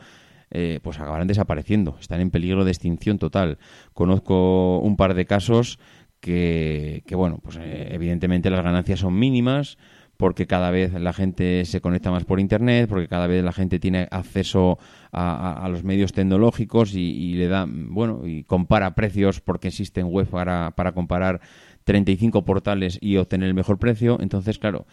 eh, 0.52 0.80
pues 0.84 1.00
acabarán 1.00 1.28
desapareciendo, 1.28 1.98
están 2.00 2.22
en 2.22 2.30
peligro 2.30 2.64
de 2.64 2.72
extinción 2.72 3.18
total. 3.18 3.58
Conozco 3.94 4.80
un 4.80 4.98
par 4.98 5.16
de 5.16 5.26
casos 5.26 5.80
que, 6.20 7.04
que 7.08 7.16
bueno, 7.16 7.40
pues 7.42 7.58
eh, 7.58 7.90
evidentemente 7.92 8.52
las 8.52 8.64
ganancias 8.64 9.00
son 9.00 9.18
mínimas 9.18 9.78
porque 10.16 10.46
cada 10.46 10.70
vez 10.70 10.94
la 10.94 11.12
gente 11.12 11.66
se 11.66 11.82
conecta 11.82 12.12
más 12.12 12.24
por 12.24 12.40
internet, 12.40 12.88
porque 12.88 13.08
cada 13.08 13.26
vez 13.26 13.44
la 13.44 13.52
gente 13.52 13.80
tiene 13.80 14.08
acceso 14.12 14.78
a, 15.12 15.68
los 15.72 15.84
medios 15.84 16.14
tecnológicos 16.14 16.94
y, 16.94 17.02
y, 17.02 17.34
le 17.34 17.48
da, 17.48 17.66
bueno, 17.68 18.22
y 18.26 18.44
compara 18.44 18.94
precios 18.94 19.42
porque 19.42 19.70
existen 19.70 20.06
web 20.06 20.28
para, 20.28 20.72
para 20.76 20.92
comparar 20.92 21.42
35 21.84 22.46
portales 22.46 22.98
y 23.02 23.18
obtener 23.18 23.48
el 23.48 23.54
mejor 23.54 23.80
precio. 23.80 24.18
Entonces, 24.22 24.60
claro, 24.60 24.86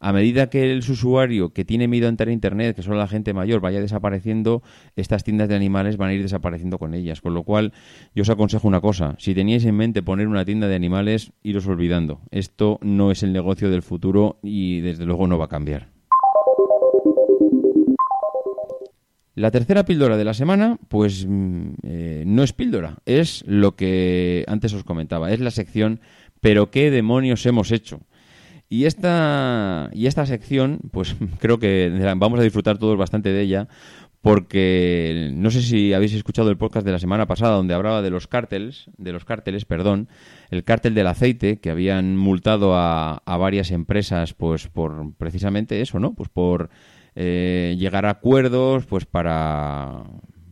a 0.00 0.12
medida 0.12 0.50
que 0.50 0.70
el 0.70 0.78
usuario 0.78 1.52
que 1.52 1.64
tiene 1.64 1.88
miedo 1.88 2.06
a 2.06 2.08
entrar 2.10 2.28
a 2.28 2.32
Internet, 2.32 2.76
que 2.76 2.82
son 2.82 2.98
la 2.98 3.08
gente 3.08 3.32
mayor, 3.32 3.60
vaya 3.60 3.80
desapareciendo, 3.80 4.62
estas 4.96 5.24
tiendas 5.24 5.48
de 5.48 5.56
animales 5.56 5.96
van 5.96 6.10
a 6.10 6.14
ir 6.14 6.22
desapareciendo 6.22 6.78
con 6.78 6.94
ellas. 6.94 7.20
Con 7.20 7.34
lo 7.34 7.42
cual, 7.42 7.72
yo 8.14 8.22
os 8.22 8.30
aconsejo 8.30 8.68
una 8.68 8.80
cosa. 8.80 9.14
Si 9.18 9.34
teníais 9.34 9.64
en 9.64 9.76
mente 9.76 10.02
poner 10.02 10.28
una 10.28 10.44
tienda 10.44 10.68
de 10.68 10.74
animales, 10.74 11.32
iros 11.42 11.66
olvidando. 11.66 12.20
Esto 12.30 12.78
no 12.82 13.10
es 13.10 13.22
el 13.22 13.32
negocio 13.32 13.70
del 13.70 13.82
futuro 13.82 14.38
y 14.42 14.80
desde 14.80 15.04
luego 15.06 15.26
no 15.26 15.38
va 15.38 15.46
a 15.46 15.48
cambiar. 15.48 15.88
La 19.34 19.52
tercera 19.52 19.84
píldora 19.84 20.16
de 20.16 20.24
la 20.24 20.34
semana, 20.34 20.78
pues 20.88 21.24
mm, 21.24 21.68
eh, 21.84 22.24
no 22.26 22.42
es 22.42 22.52
píldora, 22.52 22.96
es 23.06 23.44
lo 23.46 23.76
que 23.76 24.44
antes 24.48 24.72
os 24.72 24.82
comentaba, 24.82 25.30
es 25.30 25.38
la 25.38 25.52
sección 25.52 26.00
¿Pero 26.40 26.70
qué 26.70 26.90
demonios 26.90 27.44
hemos 27.46 27.72
hecho? 27.72 28.00
Y 28.68 28.84
esta, 28.84 29.90
y 29.92 30.06
esta 30.06 30.26
sección, 30.26 30.80
pues 30.90 31.16
creo 31.40 31.58
que 31.58 31.90
vamos 32.16 32.40
a 32.40 32.42
disfrutar 32.42 32.78
todos 32.78 32.98
bastante 32.98 33.30
de 33.30 33.40
ella, 33.40 33.68
porque 34.20 35.30
no 35.34 35.50
sé 35.50 35.62
si 35.62 35.94
habéis 35.94 36.12
escuchado 36.12 36.50
el 36.50 36.58
podcast 36.58 36.84
de 36.84 36.92
la 36.92 36.98
semana 36.98 37.26
pasada 37.26 37.54
donde 37.54 37.74
hablaba 37.74 38.02
de 38.02 38.10
los 38.10 38.26
cárteles, 38.26 38.90
de 38.98 39.12
los 39.12 39.24
cárteles, 39.24 39.64
perdón, 39.64 40.08
el 40.50 40.64
cártel 40.64 40.94
del 40.94 41.06
aceite 41.06 41.60
que 41.60 41.70
habían 41.70 42.16
multado 42.16 42.74
a, 42.76 43.22
a 43.24 43.36
varias 43.36 43.70
empresas, 43.70 44.34
pues 44.34 44.68
por 44.68 45.14
precisamente 45.16 45.80
eso, 45.80 46.00
¿no? 46.00 46.14
Pues 46.14 46.28
por 46.28 46.68
eh, 47.14 47.74
llegar 47.78 48.06
a 48.06 48.10
acuerdos, 48.10 48.86
pues 48.86 49.04
para 49.04 50.04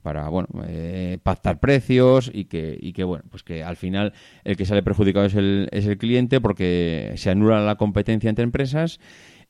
para 0.07 0.29
bueno 0.29 0.47
eh, 0.69 1.19
pactar 1.21 1.59
precios 1.59 2.31
y 2.33 2.45
que, 2.45 2.79
y 2.81 2.93
que 2.93 3.03
bueno 3.03 3.25
pues 3.29 3.43
que 3.43 3.65
al 3.65 3.75
final 3.75 4.13
el 4.45 4.57
que 4.57 4.65
sale 4.65 4.85
perjudicado 4.85 5.27
es 5.27 5.35
el, 5.35 5.69
es 5.73 5.85
el 5.85 5.99
cliente 5.99 6.41
porque 6.41 7.15
se 7.17 7.29
anula 7.29 7.61
la 7.63 7.75
competencia 7.75 8.31
entre 8.31 8.45
empresas 8.45 9.01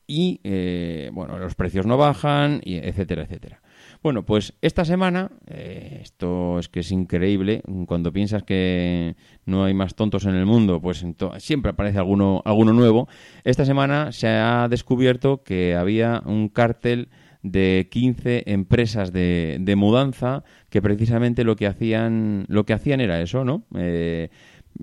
y 0.07 0.41
eh, 0.45 1.11
bueno 1.13 1.39
los 1.39 1.55
precios 1.57 1.85
no 1.85 1.99
bajan 1.99 2.63
y 2.65 2.77
etcétera 2.77 3.25
etcétera. 3.25 3.61
Bueno 4.03 4.25
pues 4.25 4.55
esta 4.63 4.87
semana 4.87 5.31
eh, 5.47 5.99
esto 6.01 6.59
es 6.59 6.71
que 6.71 6.81
es 6.81 6.91
increíble 6.91 7.61
cuando 7.87 8.11
piensas 8.11 8.43
que 8.43 9.15
no 9.45 9.63
hay 9.65 9.75
más 9.75 9.95
tontos 9.95 10.25
en 10.25 10.37
el 10.37 10.47
mundo 10.47 10.81
pues 10.81 11.05
siempre 11.37 11.73
aparece 11.73 11.99
alguno 11.99 12.41
alguno 12.47 12.73
nuevo. 12.73 13.09
Esta 13.45 13.67
semana 13.67 14.11
se 14.11 14.29
ha 14.29 14.69
descubierto 14.71 15.43
que 15.43 15.77
había 15.77 16.23
un 16.25 16.49
cártel 16.49 17.11
de 17.51 17.89
15 17.91 18.45
empresas 18.47 19.13
de, 19.13 19.59
de, 19.61 19.77
mudanza 19.77 20.45
que 20.69 20.83
precisamente 20.83 21.45
lo 21.45 21.57
que 21.57 21.67
hacían 21.67 22.45
lo 22.49 22.67
que 22.67 22.73
hacían 22.73 23.01
era 23.01 23.21
eso 23.21 23.45
no 23.45 23.65
eh, 23.77 24.31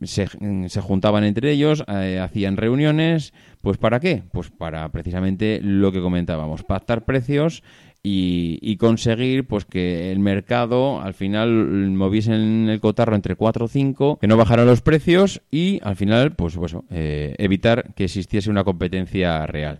se, 0.02 0.28
se, 0.68 0.82
juntaban 0.82 1.24
entre 1.24 1.52
ellos 1.52 1.84
eh, 1.88 2.20
hacían 2.22 2.58
reuniones. 2.58 3.34
Pues 3.62 3.78
para 3.78 4.00
qué 4.00 4.24
pues 4.32 4.50
para 4.50 4.90
precisamente 4.90 5.60
lo 5.62 5.92
que 5.92 6.02
comentábamos 6.02 6.64
pactar 6.64 7.06
precios 7.06 7.64
y, 8.06 8.60
y, 8.62 8.76
conseguir 8.76 9.48
pues 9.48 9.64
que 9.64 10.12
el 10.12 10.20
mercado 10.20 11.02
al 11.02 11.14
final 11.14 11.50
moviesen 11.92 12.68
el 12.68 12.82
cotarro 12.82 13.16
entre 13.16 13.38
4 13.38 13.64
o 13.64 13.68
5, 13.70 14.20
que 14.20 14.28
no 14.28 14.36
bajaran 14.36 14.66
los 14.66 14.82
precios 14.82 15.42
y 15.50 15.80
al 15.84 15.96
final 15.96 16.34
pues, 16.34 16.58
pues 16.58 16.76
eh, 16.90 17.34
evitar 17.38 17.94
que 17.94 18.04
existiese 18.04 18.50
una 18.50 18.66
competencia 18.66 19.46
real. 19.46 19.80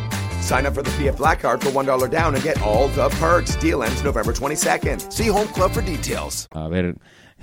Sign 0.41 0.65
up 0.65 0.73
for 0.73 0.83
the 0.83 0.91
PF 0.91 1.17
Black 1.17 1.41
Card 1.41 1.61
for 1.61 1.69
$1 1.69 2.09
down 2.09 2.35
and 2.35 2.43
get 2.43 2.61
all 2.61 2.87
the 2.89 3.09
perks. 3.19 3.55
Deal 3.57 3.83
ends 3.83 4.03
November 4.03 4.33
22nd. 4.33 5.11
See 5.11 5.29
Home 5.29 5.47
Club 5.47 5.71
for 5.71 5.81
details. 5.81 6.47
A 6.51 6.67
ver 6.67 6.95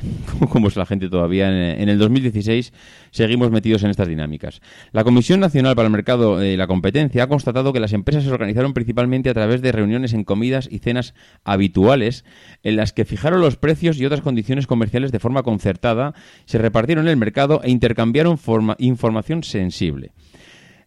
cómo 0.50 0.68
es 0.68 0.76
la 0.76 0.86
gente 0.86 1.08
todavía. 1.08 1.48
En, 1.48 1.88
el 1.88 1.98
2016 1.98 2.72
seguimos 3.10 3.50
metidos 3.50 3.82
en 3.82 3.90
estas 3.90 4.08
dinámicas. 4.08 4.60
La 4.92 5.04
Comisión 5.04 5.40
Nacional 5.40 5.76
para 5.76 5.86
el 5.86 5.92
Mercado 5.92 6.44
y 6.44 6.56
la 6.56 6.66
Competencia 6.66 7.24
ha 7.24 7.28
constatado 7.28 7.72
que 7.72 7.80
las 7.80 7.92
empresas 7.92 8.24
se 8.24 8.32
organizaron 8.32 8.74
principalmente 8.74 9.30
a 9.30 9.34
través 9.34 9.62
de 9.62 9.72
reuniones 9.72 10.12
en 10.12 10.24
comidas 10.24 10.68
y 10.70 10.78
cenas 10.78 11.14
habituales 11.44 12.24
en 12.62 12.76
las 12.76 12.92
que 12.92 13.04
fijaron 13.04 13.40
los 13.40 13.56
precios 13.56 13.98
y 13.98 14.06
otras 14.06 14.20
condiciones 14.20 14.66
comerciales 14.66 15.12
de 15.12 15.18
forma 15.18 15.42
concertada, 15.42 16.14
se 16.44 16.58
repartieron 16.58 17.08
el 17.08 17.16
mercado 17.16 17.60
e 17.62 17.70
intercambiaron 17.70 18.38
información 18.78 19.42
sensible. 19.42 20.12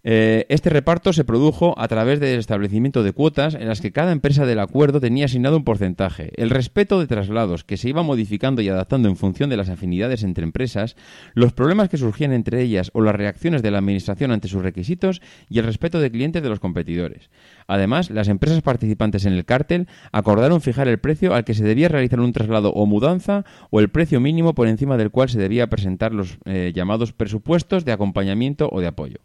Eh, 0.04 0.48
este 0.50 0.72
reparto 0.72 1.14
se 1.14 1.24
produjo 1.24 1.76
a 1.78 1.88
través 1.88 2.20
del 2.20 2.40
establecimiento 2.40 3.04
de 3.04 3.12
cuotas 3.12 3.54
en 3.54 3.68
las 3.68 3.82
que 3.82 3.92
cada 3.92 4.12
empresa 4.12 4.48
del 4.48 4.60
acuerdo 4.60 5.00
tenía 5.00 5.26
asignado 5.26 5.58
un 5.58 5.64
porcentaje. 5.64 6.32
El 6.36 6.50
respeto 6.50 7.00
de 7.00 7.06
traslados 7.06 7.64
que 7.64 7.78
se 7.78 7.90
iba 7.90 8.02
modificando 8.02 8.62
y 8.62 8.70
adaptando 8.70 9.10
en 9.10 9.16
función 9.16 9.52
de 9.52 9.58
las 9.58 9.70
afinidades 9.70 10.24
entre 10.24 10.44
empresas, 10.44 10.96
los 11.36 11.54
problemas 11.54 11.90
que 11.90 11.98
surgían 11.98 12.34
entre 12.34 12.62
ellas 12.62 12.90
o 12.94 13.02
las 13.02 13.16
reacciones 13.16 13.62
de 13.62 13.70
la 13.70 13.78
Administración 13.78 14.32
ante 14.32 14.48
sus 14.48 14.64
requisitos 14.64 15.22
y 15.50 15.60
el 15.60 15.66
respeto 15.66 16.00
de 16.00 16.10
clientes 16.10 16.42
de 16.42 16.50
los 16.50 16.60
competidores. 16.60 17.30
Además, 17.68 18.10
las 18.10 18.28
empresas 18.28 18.62
participantes 18.64 19.26
en 19.26 19.34
el 19.34 19.46
cártel 19.46 19.88
acordaron 20.12 20.62
fijar 20.62 20.88
el 20.88 21.00
precio 21.00 21.36
al 21.36 21.44
que 21.44 21.54
se 21.54 21.64
debía 21.64 21.90
realizar 21.90 22.20
un 22.20 22.34
traslado 22.34 22.72
o 22.74 22.88
mudanza 22.88 23.46
o 23.70 23.80
el 23.80 23.90
precio 23.90 24.20
mínimo 24.20 24.56
por 24.56 24.68
encima 24.68 24.98
del 24.98 25.12
cual 25.12 25.30
se 25.30 25.40
debía 25.40 25.68
presentar 25.68 26.12
los 26.12 26.40
eh, 26.46 26.72
llamados 26.74 27.14
presupuestos 27.14 27.86
de 27.86 27.92
acompañamiento 27.92 28.68
o 28.72 28.82
de 28.82 28.88
apoyo. 28.88 29.18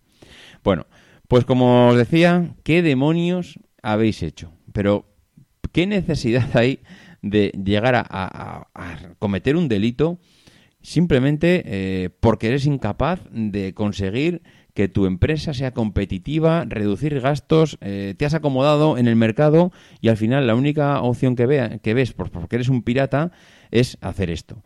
Bueno, 0.62 0.86
pues 1.28 1.44
como 1.44 1.88
os 1.88 1.96
decía, 1.96 2.54
¿qué 2.62 2.82
demonios 2.82 3.58
habéis 3.82 4.22
hecho? 4.22 4.52
Pero, 4.72 5.06
¿qué 5.72 5.86
necesidad 5.86 6.56
hay 6.56 6.80
de 7.22 7.52
llegar 7.62 7.94
a, 7.96 8.68
cometer 9.18 9.56
un 9.56 9.68
delito 9.68 10.18
simplemente 10.82 11.62
eh, 11.66 12.10
porque 12.20 12.48
eres 12.48 12.66
incapaz 12.66 13.20
de 13.32 13.74
conseguir 13.74 14.42
que 14.72 14.88
tu 14.88 15.06
empresa 15.06 15.54
sea 15.54 15.72
competitiva, 15.72 16.64
reducir 16.68 17.18
gastos, 17.20 17.78
eh, 17.80 18.14
te 18.16 18.26
has 18.26 18.34
acomodado 18.34 18.98
en 18.98 19.08
el 19.08 19.16
mercado 19.16 19.72
y 20.00 20.08
al 20.08 20.18
final 20.18 20.46
la 20.46 20.54
única 20.54 21.00
opción 21.00 21.34
que, 21.34 21.46
vea, 21.46 21.78
que 21.78 21.94
ves 21.94 22.12
porque 22.12 22.56
eres 22.56 22.68
un 22.68 22.82
pirata 22.82 23.32
es 23.70 23.96
hacer 24.02 24.30
esto. 24.30 24.62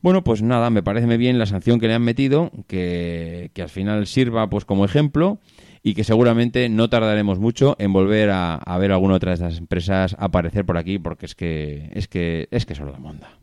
Bueno, 0.00 0.22
pues 0.22 0.42
nada, 0.42 0.70
me 0.70 0.82
parece 0.82 1.16
bien 1.16 1.38
la 1.38 1.46
sanción 1.46 1.80
que 1.80 1.88
le 1.88 1.94
han 1.94 2.02
metido, 2.02 2.52
que, 2.68 3.50
al 3.60 3.68
final 3.68 4.06
sirva 4.06 4.48
pues 4.48 4.64
como 4.64 4.84
ejemplo 4.84 5.40
y 5.82 5.94
que 5.94 6.04
seguramente 6.04 6.68
no 6.68 6.88
tardaremos 6.88 7.40
mucho 7.40 7.74
en 7.80 7.92
volver 7.92 8.30
a, 8.30 8.78
ver 8.78 8.92
alguna 8.92 9.14
otra 9.14 9.30
de 9.30 9.34
estas 9.34 9.58
empresas 9.58 10.14
aparecer 10.18 10.64
por 10.64 10.76
aquí 10.76 10.98
porque 11.00 11.26
es 11.26 11.34
que 11.34 11.90
es 11.94 12.06
que 12.06 12.46
es 12.52 12.64
que 12.64 12.76
solo 12.76 12.92
da 12.92 12.98
monda. 12.98 13.38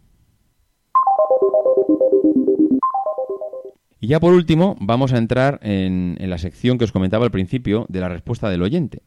Y 4.00 4.08
ya 4.08 4.20
por 4.20 4.34
último, 4.34 4.78
vamos 4.80 5.12
a 5.12 5.18
entrar 5.18 5.60
en, 5.62 6.16
en 6.20 6.30
la 6.30 6.38
sección 6.38 6.78
que 6.78 6.86
os 6.86 6.92
comentaba 6.92 7.26
al 7.26 7.32
principio 7.32 7.86
de 7.90 8.00
la 8.00 8.10
respuesta 8.10 8.50
del 8.50 8.62
oyente. 8.62 9.02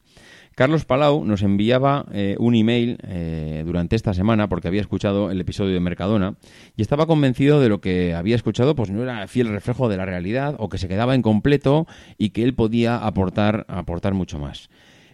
Carlos 0.59 0.85
Palau 0.85 1.25
nos 1.25 1.43
enviaba 1.43 2.05
eh, 2.11 2.35
un 2.41 2.57
email 2.57 2.99
eh, 3.07 3.63
durante 3.65 3.95
esta 3.95 4.13
semana 4.13 4.49
porque 4.49 4.67
había 4.67 4.81
escuchado 4.81 5.31
el 5.31 5.41
episodio 5.41 5.73
de 5.73 5.79
Mercadona 5.79 6.35
y 6.77 6.83
estaba 6.83 7.07
convencido 7.07 7.61
de 7.61 7.69
lo 7.69 7.81
que 7.81 8.13
había 8.13 8.35
escuchado 8.35 8.75
pues 8.75 8.91
no 8.91 9.01
era 9.01 9.29
fiel 9.29 9.51
reflejo 9.51 9.89
de 9.89 9.97
la 9.97 10.05
realidad 10.05 10.57
o 10.59 10.69
que 10.69 10.79
se 10.79 10.89
quedaba 10.89 11.15
incompleto 11.15 11.87
y 12.19 12.31
que 12.31 12.43
él 12.43 12.57
podía 12.57 12.97
aportar, 12.97 13.67
aportar 13.69 14.15
mucho 14.15 14.41
más. 14.41 14.69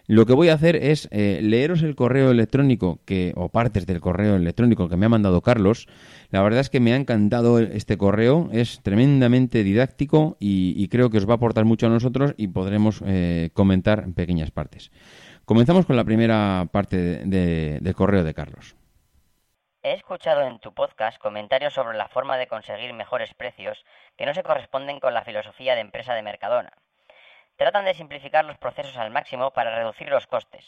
Lo 0.07 0.25
que 0.25 0.33
voy 0.33 0.49
a 0.49 0.55
hacer 0.55 0.77
es 0.77 1.07
eh, 1.11 1.39
leeros 1.43 1.83
el 1.83 1.95
correo 1.95 2.31
electrónico 2.31 2.99
que, 3.05 3.31
o 3.35 3.49
partes 3.49 3.85
del 3.85 4.01
correo 4.01 4.37
electrónico 4.37 4.89
que 4.89 4.97
me 4.97 5.05
ha 5.05 5.09
mandado 5.09 5.41
Carlos. 5.41 5.87
La 6.31 6.41
verdad 6.41 6.61
es 6.61 6.71
que 6.71 6.79
me 6.79 6.93
ha 6.93 6.95
encantado 6.95 7.59
este 7.59 7.99
correo, 7.99 8.49
es 8.51 8.79
tremendamente 8.81 9.63
didáctico 9.63 10.37
y, 10.39 10.87
creo 10.87 11.11
que 11.11 11.19
os 11.19 11.27
va 11.27 11.33
a 11.33 11.35
aportar 11.35 11.65
mucho 11.65 11.85
a 11.85 11.89
nosotros 11.89 12.33
y 12.35 12.47
podremos 12.47 13.03
comentar 13.53 14.03
en 14.05 14.13
pequeñas 14.13 14.49
partes. 14.49 14.91
Comenzamos 15.45 15.85
con 15.85 15.95
la 15.95 16.03
primera 16.03 16.65
parte 16.71 16.97
del 17.23 17.93
correo 17.93 18.23
de 18.23 18.33
Carlos. 18.33 18.75
He 19.83 19.93
escuchado 19.93 20.41
en 20.41 20.57
tu 20.57 20.73
podcast 20.73 21.19
comentarios 21.19 21.75
sobre 21.75 21.95
la 21.95 22.07
forma 22.07 22.37
de 22.37 22.47
conseguir 22.47 22.91
mejores 22.93 23.35
precios 23.35 23.85
que 24.17 24.25
no 24.25 24.33
se 24.33 24.41
corresponden 24.41 24.99
con 24.99 25.13
la 25.13 25.23
filosofía 25.23 25.75
de 25.75 25.81
empresa 25.81 26.15
de 26.15 26.23
Mercadona. 26.23 26.73
Tratan 27.57 27.85
de 27.85 27.93
simplificar 27.93 28.43
los 28.43 28.57
procesos 28.57 28.97
al 28.97 29.11
máximo 29.11 29.51
para 29.51 29.75
reducir 29.75 30.09
los 30.09 30.25
costes, 30.25 30.65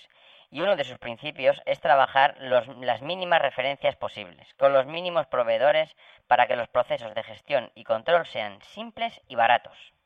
y 0.52 0.62
uno 0.62 0.76
de 0.76 0.84
sus 0.84 1.00
principios 1.00 1.60
es 1.66 1.80
trabajar 1.80 2.38
las 2.40 3.02
mínimas 3.02 3.42
referencias 3.42 3.96
posibles, 3.96 4.54
con 4.60 4.74
los 4.74 4.86
mínimos 4.86 5.26
proveedores 5.26 5.96
para 6.28 6.46
que 6.46 6.56
los 6.56 6.68
procesos 6.68 7.16
de 7.16 7.24
gestión 7.24 7.72
y 7.74 7.84
control 7.84 8.28
sean 8.28 8.62
simples 8.62 9.20
y 9.28 9.34
baratos. 9.34 9.97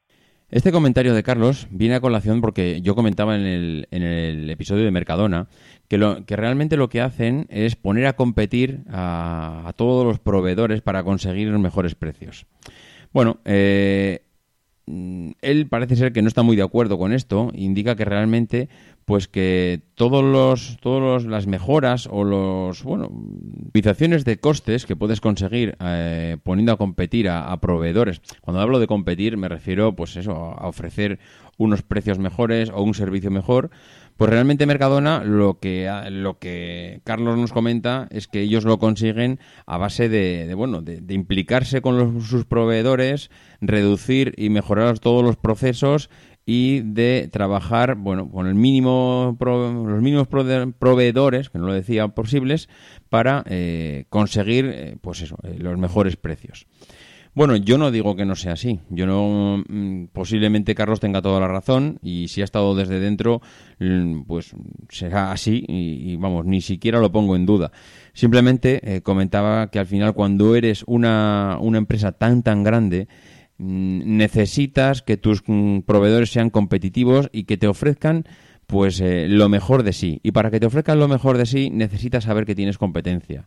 Este 0.51 0.73
comentario 0.73 1.13
de 1.13 1.23
Carlos 1.23 1.67
viene 1.71 1.95
a 1.95 2.01
colación 2.01 2.41
porque 2.41 2.81
yo 2.81 2.93
comentaba 2.93 3.37
en 3.37 3.43
el, 3.43 3.87
en 3.89 4.03
el 4.03 4.49
episodio 4.49 4.83
de 4.83 4.91
Mercadona 4.91 5.47
que, 5.87 5.97
lo, 5.97 6.25
que 6.25 6.35
realmente 6.35 6.75
lo 6.75 6.89
que 6.89 6.99
hacen 6.99 7.47
es 7.49 7.77
poner 7.77 8.05
a 8.05 8.17
competir 8.17 8.81
a, 8.89 9.71
todos 9.77 10.05
los 10.05 10.19
proveedores 10.19 10.81
para 10.81 11.03
conseguir 11.03 11.47
los 11.47 11.61
mejores 11.61 11.95
precios. 11.95 12.47
Bueno, 13.13 13.39
eh, 13.45 14.23
él 14.87 15.67
parece 15.69 15.95
ser 15.95 16.11
que 16.11 16.21
no 16.21 16.27
está 16.27 16.43
muy 16.43 16.55
de 16.55 16.63
acuerdo 16.63 16.97
con 16.97 17.13
esto, 17.13 17.51
indica 17.53 17.95
que 17.95 18.05
realmente 18.05 18.69
pues 19.05 19.27
que 19.27 19.81
todos 19.95 20.23
los 20.23 20.77
todas 20.79 21.25
las 21.25 21.47
mejoras 21.47 22.07
o 22.11 22.23
los 22.23 22.83
bueno 22.83 23.09
de 24.23 24.37
costes 24.39 24.85
que 24.85 24.95
puedes 24.95 25.21
conseguir 25.21 25.75
eh, 25.79 26.37
poniendo 26.43 26.71
a 26.71 26.77
competir 26.77 27.29
a, 27.29 27.59
proveedores. 27.61 28.21
Cuando 28.41 28.61
hablo 28.61 28.79
de 28.79 28.87
competir 28.87 29.37
me 29.37 29.49
refiero 29.49 29.95
pues 29.95 30.15
eso 30.17 30.33
a 30.33 30.67
ofrecer 30.67 31.19
unos 31.57 31.81
precios 31.81 32.19
mejores 32.19 32.69
o 32.69 32.81
un 32.83 32.93
servicio 32.93 33.31
mejor 33.31 33.69
pues 34.21 34.29
realmente 34.29 34.67
Mercadona 34.67 35.23
lo 35.23 35.57
que 35.57 35.89
lo 36.12 36.38
que 36.38 37.01
Carlos 37.03 37.39
nos 37.39 37.51
comenta 37.51 38.07
es 38.12 38.27
que 38.27 38.41
ellos 38.41 38.65
lo 38.65 38.77
consiguen 38.77 39.39
a 39.65 39.79
base 39.79 40.10
de, 40.10 40.53
bueno 40.53 40.84
de, 40.84 41.01
implicarse 41.12 41.81
con 41.81 42.21
sus 42.21 42.45
proveedores, 42.45 43.31
reducir 43.62 44.36
y 44.38 44.51
mejorar 44.51 44.99
todos 44.99 45.23
los 45.23 45.38
procesos 45.38 46.12
y 46.45 46.81
de 46.81 47.29
trabajar 47.31 47.95
bueno 47.95 48.29
con 48.29 48.45
el 48.45 48.53
mínimo 48.53 49.36
los 49.39 50.03
mínimos 50.03 50.27
proveedores 50.27 51.49
que 51.49 51.57
no 51.57 51.65
lo 51.65 51.73
decía 51.73 52.07
posibles 52.10 52.69
para 53.10 53.43
eh, 53.47 54.05
conseguir 54.10 54.65
eh, 54.71 54.97
pues 55.01 55.23
eso 55.23 55.38
eh, 55.41 55.55
los 55.57 55.79
mejores 55.79 56.15
precios. 56.15 56.67
Bueno, 57.33 57.55
yo 57.55 57.77
no 57.77 57.91
digo 57.91 58.15
que 58.17 58.25
no 58.25 58.35
sea 58.35 58.53
así. 58.53 58.79
Yo 58.89 59.05
no. 59.07 59.63
Mm, 59.67 60.07
posiblemente 60.11 60.75
Carlos 60.75 60.99
tenga 60.99 61.21
toda 61.21 61.39
la 61.39 61.47
razón 61.47 61.97
y 62.01 62.27
si 62.27 62.41
ha 62.41 62.43
estado 62.43 62.75
desde 62.75 62.99
dentro, 62.99 63.41
mm, 63.79 64.23
pues 64.23 64.53
será 64.89 65.31
así 65.31 65.63
y, 65.67 66.17
vamos, 66.17 66.45
ni 66.45 66.59
siquiera 66.59 66.99
lo 66.99 67.11
pongo 67.11 67.37
en 67.37 67.45
duda. 67.45 67.71
Simplemente 68.13 68.81
eh, 68.83 69.01
comentaba 69.01 69.67
que 69.71 69.79
al 69.79 69.87
final, 69.87 70.13
cuando 70.13 70.55
eres 70.55 70.83
una, 70.87 71.57
una 71.61 71.77
empresa 71.77 72.11
tan, 72.11 72.43
tan 72.43 72.63
grande, 72.63 73.07
mm, 73.57 74.17
necesitas 74.17 75.01
que 75.01 75.15
tus 75.15 75.41
proveedores 75.85 76.31
sean 76.31 76.49
competitivos 76.49 77.29
y 77.31 77.45
que 77.45 77.57
te 77.57 77.67
ofrezcan 77.67 78.25
pues 78.67 79.01
eh, 79.01 79.27
lo 79.29 79.49
mejor 79.49 79.83
de 79.83 79.93
sí. 79.93 80.19
Y 80.23 80.31
para 80.31 80.51
que 80.51 80.59
te 80.59 80.65
ofrezcan 80.65 80.99
lo 80.99 81.07
mejor 81.07 81.37
de 81.37 81.45
sí, 81.45 81.69
necesitas 81.69 82.25
saber 82.25 82.45
que 82.45 82.55
tienes 82.55 82.77
competencia 82.77 83.45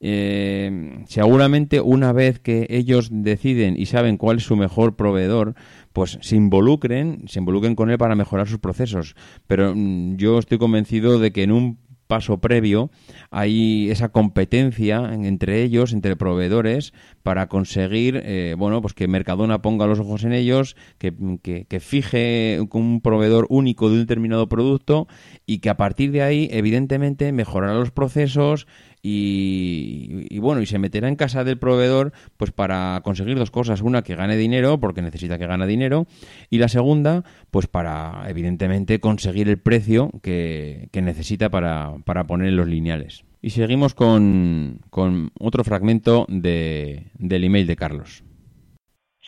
eh, 0.00 1.02
seguramente 1.06 1.80
una 1.80 2.12
vez 2.12 2.38
que 2.38 2.66
ellos 2.70 3.08
deciden 3.10 3.74
y 3.76 3.86
saben 3.86 4.16
cuál 4.16 4.38
es 4.38 4.44
su 4.44 4.56
mejor 4.56 4.96
proveedor, 4.96 5.54
pues 5.92 6.18
se 6.20 6.36
involucren, 6.36 7.24
se 7.26 7.40
involucren 7.40 7.74
con 7.74 7.90
él 7.90 7.98
para 7.98 8.14
mejorar 8.14 8.48
sus 8.48 8.58
procesos. 8.58 9.16
Pero 9.46 9.74
mm, 9.74 10.16
yo 10.16 10.38
estoy 10.38 10.58
convencido 10.58 11.18
de 11.18 11.32
que 11.32 11.42
en 11.42 11.52
un 11.52 11.78
paso 12.08 12.38
previo 12.38 12.90
hay 13.30 13.90
esa 13.90 14.08
competencia 14.08 15.12
entre 15.12 15.62
ellos, 15.62 15.92
entre 15.92 16.16
proveedores, 16.16 16.92
para 17.22 17.48
conseguir, 17.48 18.20
eh, 18.24 18.56
bueno, 18.58 18.80
pues 18.80 18.94
que 18.94 19.06
Mercadona 19.06 19.62
ponga 19.62 19.86
los 19.86 20.00
ojos 20.00 20.24
en 20.24 20.32
ellos, 20.32 20.74
que, 20.96 21.14
que, 21.42 21.66
que, 21.66 21.80
fije 21.80 22.60
un 22.72 23.00
proveedor 23.02 23.46
único 23.50 23.88
de 23.88 23.96
un 23.96 24.00
determinado 24.00 24.48
producto 24.48 25.06
y 25.46 25.58
que 25.58 25.68
a 25.68 25.76
partir 25.76 26.10
de 26.10 26.22
ahí, 26.22 26.48
evidentemente, 26.50 27.30
mejorará 27.30 27.74
los 27.74 27.90
procesos, 27.90 28.66
y, 29.02 30.38
bueno, 30.38 30.60
y 30.60 30.66
se 30.66 30.78
meterá 30.78 31.08
en 31.08 31.16
casa 31.16 31.44
del 31.44 31.58
proveedor 31.58 32.12
pues 32.36 32.50
para 32.50 33.00
conseguir 33.04 33.38
dos 33.38 33.50
cosas. 33.50 33.80
Una, 33.80 34.02
que 34.02 34.16
gane 34.16 34.36
dinero, 34.36 34.78
porque 34.78 35.02
necesita 35.02 35.38
que 35.38 35.46
gane 35.46 35.66
dinero, 35.66 36.06
y 36.50 36.58
la 36.58 36.68
segunda, 36.68 37.24
pues 37.50 37.66
para, 37.66 38.24
evidentemente, 38.28 39.00
conseguir 39.00 39.48
el 39.48 39.58
precio 39.58 40.10
que, 40.22 40.88
necesita 40.92 41.48
para, 41.48 41.94
para 42.04 42.26
poner 42.26 42.48
en 42.48 42.56
los 42.56 42.66
lineales. 42.66 43.24
Y 43.40 43.50
seguimos 43.50 43.94
con, 43.94 44.80
con 44.90 45.30
otro 45.38 45.62
fragmento 45.62 46.26
de, 46.28 47.06
del 47.18 47.44
email 47.44 47.66
de 47.66 47.76
Carlos. 47.76 48.24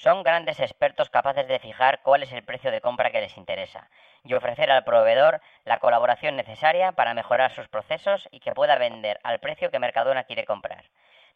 Son 0.02 0.22
grandes 0.22 0.58
expertos 0.60 1.10
capaces 1.10 1.46
de 1.46 1.58
fijar 1.58 2.00
cuál 2.00 2.22
es 2.22 2.32
el 2.32 2.42
precio 2.42 2.70
de 2.70 2.80
compra 2.80 3.10
que 3.10 3.20
les 3.20 3.36
interesa 3.36 3.90
y 4.24 4.32
ofrecer 4.32 4.70
al 4.70 4.82
proveedor 4.82 5.42
la 5.66 5.78
colaboración 5.78 6.36
necesaria 6.36 6.92
para 6.92 7.12
mejorar 7.12 7.52
sus 7.52 7.68
procesos 7.68 8.26
y 8.30 8.40
que 8.40 8.52
pueda 8.52 8.78
vender 8.78 9.20
al 9.24 9.40
precio 9.40 9.70
que 9.70 9.78
Mercadona 9.78 10.24
quiere 10.24 10.46
comprar. 10.46 10.86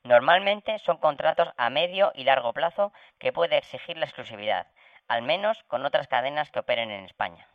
Normalmente 0.03 0.79
son 0.79 0.97
contratos 0.97 1.51
a 1.59 1.69
medio 1.69 2.11
y 2.15 2.25
largo 2.25 2.55
plazo 2.55 2.95
que 3.19 3.35
puede 3.35 3.59
exigir 3.59 3.99
la 3.99 4.07
exclusividad, 4.07 4.67
al 5.09 5.21
menos 5.21 5.63
con 5.65 5.85
otras 5.85 6.09
cadenas 6.09 6.51
que 6.51 6.61
operen 6.61 6.91
en 6.91 7.05
España. 7.05 7.47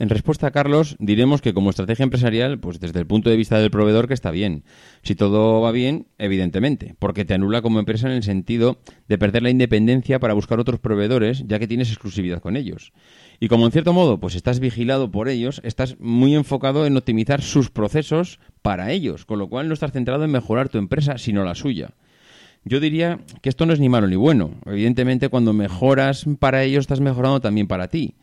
En 0.00 0.10
respuesta 0.10 0.46
a 0.46 0.50
Carlos, 0.52 0.94
diremos 1.00 1.42
que 1.42 1.52
como 1.52 1.70
estrategia 1.70 2.04
empresarial, 2.04 2.60
pues 2.60 2.78
desde 2.78 3.00
el 3.00 3.06
punto 3.08 3.30
de 3.30 3.36
vista 3.36 3.58
del 3.58 3.72
proveedor 3.72 4.06
que 4.06 4.14
está 4.14 4.30
bien. 4.30 4.62
Si 5.02 5.16
todo 5.16 5.60
va 5.60 5.72
bien, 5.72 6.06
evidentemente, 6.18 6.94
porque 7.00 7.24
te 7.24 7.34
anula 7.34 7.62
como 7.62 7.80
empresa 7.80 8.06
en 8.06 8.12
el 8.12 8.22
sentido 8.22 8.78
de 9.08 9.18
perder 9.18 9.42
la 9.42 9.50
independencia 9.50 10.20
para 10.20 10.34
buscar 10.34 10.60
otros 10.60 10.78
proveedores, 10.78 11.42
ya 11.48 11.58
que 11.58 11.66
tienes 11.66 11.88
exclusividad 11.88 12.40
con 12.40 12.54
ellos. 12.54 12.92
Y 13.40 13.48
como 13.48 13.66
en 13.66 13.72
cierto 13.72 13.92
modo, 13.92 14.20
pues 14.20 14.36
estás 14.36 14.60
vigilado 14.60 15.10
por 15.10 15.28
ellos, 15.28 15.60
estás 15.64 15.98
muy 15.98 16.36
enfocado 16.36 16.86
en 16.86 16.96
optimizar 16.96 17.42
sus 17.42 17.68
procesos 17.68 18.38
para 18.62 18.92
ellos, 18.92 19.24
con 19.24 19.40
lo 19.40 19.48
cual 19.48 19.66
no 19.66 19.74
estás 19.74 19.90
centrado 19.90 20.24
en 20.24 20.30
mejorar 20.30 20.68
tu 20.68 20.78
empresa, 20.78 21.18
sino 21.18 21.42
la 21.42 21.56
suya. 21.56 21.90
Yo 22.64 22.78
diría 22.78 23.18
que 23.42 23.48
esto 23.48 23.66
no 23.66 23.72
es 23.72 23.80
ni 23.80 23.88
malo 23.88 24.06
ni 24.06 24.16
bueno. 24.16 24.52
Evidentemente, 24.64 25.28
cuando 25.28 25.52
mejoras 25.52 26.24
para 26.38 26.62
ellos, 26.62 26.82
estás 26.82 27.00
mejorando 27.00 27.40
también 27.40 27.66
para 27.66 27.88
ti 27.88 28.14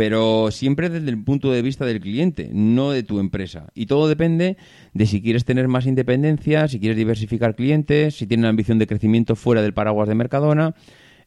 pero 0.00 0.50
siempre 0.50 0.88
desde 0.88 1.10
el 1.10 1.22
punto 1.22 1.52
de 1.52 1.60
vista 1.60 1.84
del 1.84 2.00
cliente, 2.00 2.48
no 2.54 2.90
de 2.90 3.02
tu 3.02 3.20
empresa. 3.20 3.66
Y 3.74 3.84
todo 3.84 4.08
depende 4.08 4.56
de 4.94 5.04
si 5.04 5.20
quieres 5.20 5.44
tener 5.44 5.68
más 5.68 5.84
independencia, 5.84 6.68
si 6.68 6.80
quieres 6.80 6.96
diversificar 6.96 7.54
clientes, 7.54 8.16
si 8.16 8.26
tienes 8.26 8.48
ambición 8.48 8.78
de 8.78 8.86
crecimiento 8.86 9.36
fuera 9.36 9.60
del 9.60 9.74
paraguas 9.74 10.08
de 10.08 10.14
Mercadona, 10.14 10.72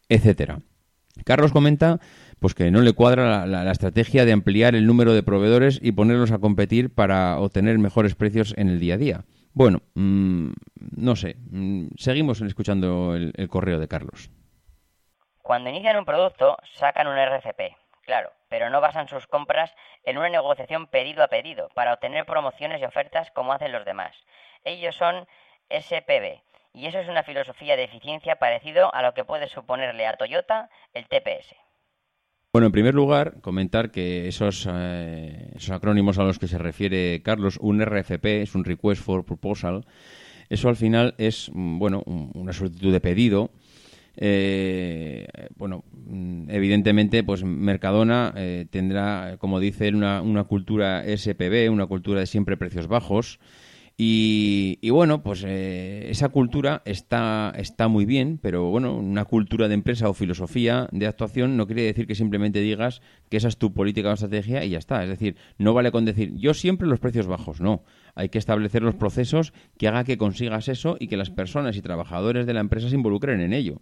etcétera. 0.09 0.61
Carlos 1.23 1.51
comenta 1.51 1.99
pues 2.39 2.55
que 2.55 2.71
no 2.71 2.81
le 2.81 2.93
cuadra 2.93 3.45
la, 3.45 3.71
estrategia 3.71 4.25
de 4.25 4.31
ampliar 4.31 4.73
el 4.73 4.87
número 4.87 5.13
de 5.13 5.21
proveedores 5.21 5.79
y 5.79 5.91
ponerlos 5.91 6.31
a 6.31 6.39
competir 6.39 6.91
para 6.91 7.37
obtener 7.37 7.77
mejores 7.77 8.15
precios 8.15 8.55
en 8.57 8.69
el 8.69 8.79
día 8.79 8.95
a 8.95 8.97
día. 8.97 9.25
Bueno, 9.53 9.83
mm, 9.93 10.49
no 10.97 11.15
sé, 11.15 11.35
mm, 11.51 11.89
seguimos 11.95 12.41
escuchando 12.41 13.15
el, 13.15 13.33
el 13.35 13.49
correo 13.49 13.79
de 13.79 13.87
Carlos. 13.87 14.31
Cuando 15.43 15.69
inician 15.69 15.95
un 15.95 16.05
producto, 16.05 16.57
sacan 16.79 17.05
un 17.05 17.19
RCP, 17.19 17.77
claro, 18.03 18.31
pero 18.53 18.69
no 18.69 18.81
basan 18.81 19.07
sus 19.07 19.25
compras 19.25 19.73
en 20.03 20.19
una 20.19 20.29
negociación 20.29 20.85
pedido 20.85 21.23
a 21.23 21.27
pedido 21.27 21.69
para 21.73 21.91
obtener 21.91 22.23
promociones 22.23 22.79
y 22.79 22.85
ofertas 22.85 23.31
como 23.31 23.51
hacen 23.51 23.71
los 23.71 23.83
demás. 23.83 24.15
Ellos 24.63 24.95
son 24.95 25.25
SPB 25.71 26.43
y 26.71 26.85
eso 26.85 26.99
es 26.99 27.09
una 27.09 27.23
filosofía 27.23 27.75
de 27.75 27.85
eficiencia 27.85 28.35
parecido 28.35 28.93
a 28.93 29.01
lo 29.01 29.15
que 29.15 29.23
puede 29.23 29.47
suponerle 29.47 30.05
a 30.05 30.17
Toyota 30.17 30.69
el 30.93 31.07
TPS. 31.07 31.55
Bueno, 32.51 32.67
en 32.67 32.73
primer 32.73 32.93
lugar, 32.93 33.41
comentar 33.41 33.89
que 33.89 34.27
esos, 34.27 34.69
eh, 34.71 35.49
esos 35.55 35.71
acrónimos 35.71 36.19
a 36.19 36.23
los 36.23 36.37
que 36.37 36.47
se 36.47 36.59
refiere 36.59 37.23
Carlos, 37.23 37.57
un 37.59 37.83
RFP 37.83 38.43
es 38.43 38.53
un 38.53 38.65
Request 38.65 39.01
for 39.01 39.25
Proposal, 39.25 39.83
eso 40.49 40.69
al 40.69 40.75
final 40.75 41.15
es, 41.17 41.49
mm, 41.51 41.79
bueno, 41.79 42.03
una 42.05 42.53
solicitud 42.53 42.93
de 42.93 43.01
pedido 43.01 43.49
eh, 44.15 45.27
bueno, 45.55 45.83
mm, 45.91 46.49
evidentemente, 46.49 47.23
pues 47.23 47.43
Mercadona 47.43 48.33
eh, 48.35 48.65
tendrá, 48.69 49.37
como 49.39 49.59
dice 49.59 49.87
él, 49.87 49.95
una, 49.95 50.43
cultura 50.43 51.03
SPB, 51.05 51.71
una 51.71 51.87
cultura 51.87 52.19
de 52.19 52.27
siempre 52.27 52.57
precios 52.57 52.87
bajos. 52.87 53.39
Y, 53.95 54.89
bueno, 54.89 55.21
pues 55.21 55.43
eh, 55.45 56.07
esa 56.09 56.29
cultura 56.29 56.81
está, 56.85 57.53
está 57.55 57.87
muy 57.87 58.05
bien, 58.05 58.39
pero 58.41 58.69
bueno, 58.71 58.97
una 58.97 59.23
cultura 59.23 59.67
de 59.67 59.75
empresa 59.75 60.09
o 60.09 60.15
filosofía 60.15 60.87
de 60.91 61.05
actuación 61.05 61.57
no 61.57 61.67
quiere 61.67 61.83
decir 61.83 62.07
que 62.07 62.15
simplemente 62.15 62.59
digas 62.59 63.01
que 63.29 63.37
esa 63.37 63.49
es 63.49 63.57
tu 63.57 63.71
política 63.71 64.09
o 64.09 64.13
estrategia 64.13 64.65
y 64.65 64.71
ya 64.71 64.79
está. 64.79 65.03
Es 65.03 65.09
decir, 65.09 65.35
no 65.59 65.75
vale 65.75 65.91
con 65.91 66.05
decir 66.05 66.33
yo 66.35 66.55
siempre 66.55 66.87
los 66.87 66.99
precios 66.99 67.27
bajos, 67.27 67.61
no. 67.61 67.83
Hay 68.15 68.29
que 68.29 68.37
establecer 68.37 68.81
los 68.81 68.95
procesos 68.95 69.53
que 69.77 69.87
haga 69.87 70.03
que 70.03 70.17
consigas 70.17 70.67
eso 70.67 70.97
y 70.99 71.07
que 71.07 71.17
las 71.17 71.29
personas 71.29 71.75
y 71.77 71.81
trabajadores 71.81 72.45
de 72.45 72.53
la 72.53 72.59
empresa 72.59 72.89
se 72.89 72.95
involucren 72.95 73.41
en 73.41 73.53
ello. 73.53 73.81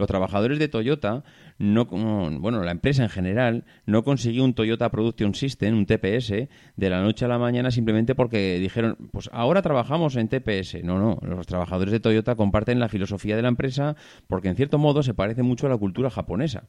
Los 0.00 0.08
trabajadores 0.08 0.58
de 0.58 0.68
Toyota, 0.68 1.24
no, 1.58 1.84
bueno, 1.84 2.64
la 2.64 2.70
empresa 2.70 3.02
en 3.02 3.10
general, 3.10 3.64
no 3.84 4.02
consiguió 4.02 4.44
un 4.44 4.54
Toyota 4.54 4.90
Production 4.90 5.34
System, 5.34 5.76
un 5.76 5.84
TPS, 5.84 6.48
de 6.76 6.90
la 6.90 7.02
noche 7.02 7.26
a 7.26 7.28
la 7.28 7.38
mañana 7.38 7.70
simplemente 7.70 8.14
porque 8.14 8.58
dijeron, 8.58 8.96
pues 9.12 9.28
ahora 9.30 9.60
trabajamos 9.60 10.16
en 10.16 10.28
TPS. 10.28 10.82
No, 10.84 10.98
no, 10.98 11.18
los 11.20 11.46
trabajadores 11.46 11.92
de 11.92 12.00
Toyota 12.00 12.34
comparten 12.34 12.80
la 12.80 12.88
filosofía 12.88 13.36
de 13.36 13.42
la 13.42 13.48
empresa 13.48 13.94
porque 14.26 14.48
en 14.48 14.56
cierto 14.56 14.78
modo 14.78 15.02
se 15.02 15.12
parece 15.12 15.42
mucho 15.42 15.66
a 15.66 15.70
la 15.70 15.76
cultura 15.76 16.08
japonesa. 16.08 16.64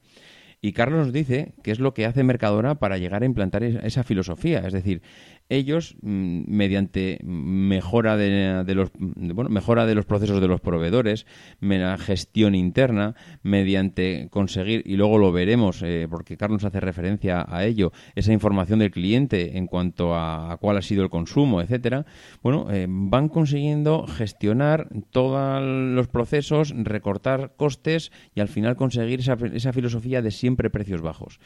Y 0.64 0.74
Carlos 0.74 1.08
nos 1.08 1.14
dice 1.14 1.54
qué 1.64 1.72
es 1.72 1.80
lo 1.80 1.96
que 1.96 2.06
hace 2.06 2.24
Mercadona 2.24 2.76
para 2.76 3.00
llegar 3.00 3.24
a 3.24 3.26
implantar 3.26 3.64
esa 3.64 4.04
filosofía. 4.04 4.60
Es 4.60 4.74
decir, 4.74 5.02
ellos, 5.52 5.96
mm, 6.02 6.44
mediante 6.48 7.20
mejora 7.24 8.16
de, 8.16 8.64
los, 8.74 8.90
bueno, 8.98 9.50
mejora 9.50 9.86
de 9.86 9.96
los 9.96 10.06
procesos 10.06 10.40
de 10.40 10.48
los 10.48 10.62
proveedores, 10.62 11.26
gestión 12.00 12.56
interna, 12.56 13.16
mediante 13.44 14.28
conseguir, 14.32 14.82
y 14.86 14.96
luego 14.96 15.18
lo 15.18 15.32
veremos, 15.32 15.82
eh, 15.84 16.08
porque 16.10 16.38
Carlos 16.38 16.64
hace 16.64 16.80
referencia 16.80 17.46
a 17.48 17.66
ello, 17.66 17.92
esa 18.16 18.32
información 18.32 18.80
del 18.80 18.92
cliente 18.92 19.58
en 19.58 19.68
cuanto 19.68 20.16
a, 20.16 20.58
cuál 20.62 20.78
ha 20.78 20.82
sido 20.82 21.04
el 21.04 21.10
consumo, 21.10 21.62
etcétera, 21.62 22.06
bueno, 22.42 22.68
eh, 22.72 22.88
van 22.90 23.28
consiguiendo 23.28 24.08
gestionar 24.08 24.88
todos 25.12 25.62
los 25.62 26.08
procesos, 26.08 26.74
recortar 26.76 27.54
costes 27.58 28.12
y 28.34 28.40
al 28.40 28.48
final 28.48 28.78
conseguir 28.78 29.20
esa, 29.20 29.38
esa 29.54 29.74
filosofía 29.74 30.22
de 30.22 30.32
siempre 30.32 30.70
precios 30.70 31.02
bajos. 31.02 31.40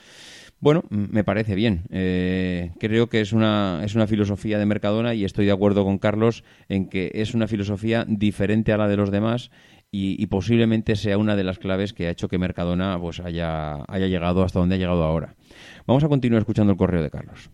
Bueno, 0.59 0.83
me 0.89 1.23
parece 1.23 1.53
bien. 1.53 1.83
Eh, 1.91 2.71
creo 2.79 3.07
que 3.07 3.21
es 3.21 3.33
una, 3.33 3.81
es 3.83 3.93
una 3.95 4.07
filosofía 4.07 4.57
de 4.57 4.65
Mercadona 4.65 5.13
y 5.13 5.25
estoy 5.25 5.45
de 5.45 5.51
acuerdo 5.51 5.83
con 5.83 5.99
Carlos 5.99 6.43
en 6.69 6.89
que 6.89 7.11
es 7.13 7.33
una 7.33 7.47
filosofía 7.47 8.05
diferente 8.07 8.73
a 8.73 8.77
la 8.77 8.87
de 8.87 8.97
los 8.97 9.11
demás 9.11 9.51
y, 9.91 10.27
posiblemente 10.27 10.95
sea 10.95 11.17
una 11.17 11.37
de 11.37 11.43
las 11.45 11.57
claves 11.57 11.93
que 11.93 12.07
ha 12.07 12.09
hecho 12.09 12.27
que 12.27 12.37
Mercadona 12.37 12.99
pues, 12.99 13.21
haya, 13.21 13.83
haya 13.87 14.07
llegado 14.07 14.43
hasta 14.43 14.59
donde 14.59 14.75
ha 14.75 14.77
llegado 14.77 15.03
ahora. 15.03 15.35
Vamos 15.85 16.03
a 16.03 16.09
continuar 16.09 16.41
escuchando 16.41 16.73
el 16.73 16.77
correo 16.77 17.01
de 17.01 17.09
Carlos. 17.09 17.49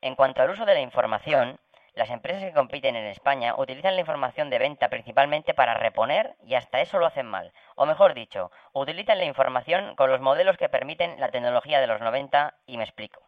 En 0.00 0.14
cuanto 0.14 0.42
al 0.42 0.50
uso 0.50 0.64
de 0.64 0.74
la 0.74 0.80
información, 0.80 1.56
las 1.96 2.10
empresas 2.10 2.44
que 2.44 2.52
compiten 2.52 2.94
en 2.94 3.06
España 3.06 3.56
utilizan 3.56 3.94
la 3.94 4.00
información 4.00 4.50
de 4.50 4.58
venta 4.58 4.88
principalmente 4.88 5.54
para 5.54 5.74
reponer 5.74 6.36
y 6.46 6.54
hasta 6.54 6.80
eso 6.80 6.98
lo 6.98 7.06
hacen 7.06 7.26
mal. 7.26 7.52
O 7.76 7.84
mejor 7.84 8.14
dicho, 8.14 8.50
utilizan 8.72 9.18
la 9.18 9.26
información 9.26 9.94
con 9.96 10.10
los 10.10 10.20
modelos 10.20 10.56
que 10.56 10.70
permiten 10.70 11.20
la 11.20 11.30
tecnología 11.30 11.78
de 11.78 11.86
los 11.86 12.00
90 12.00 12.54
y 12.66 12.78
me 12.78 12.84
explico. 12.84 13.20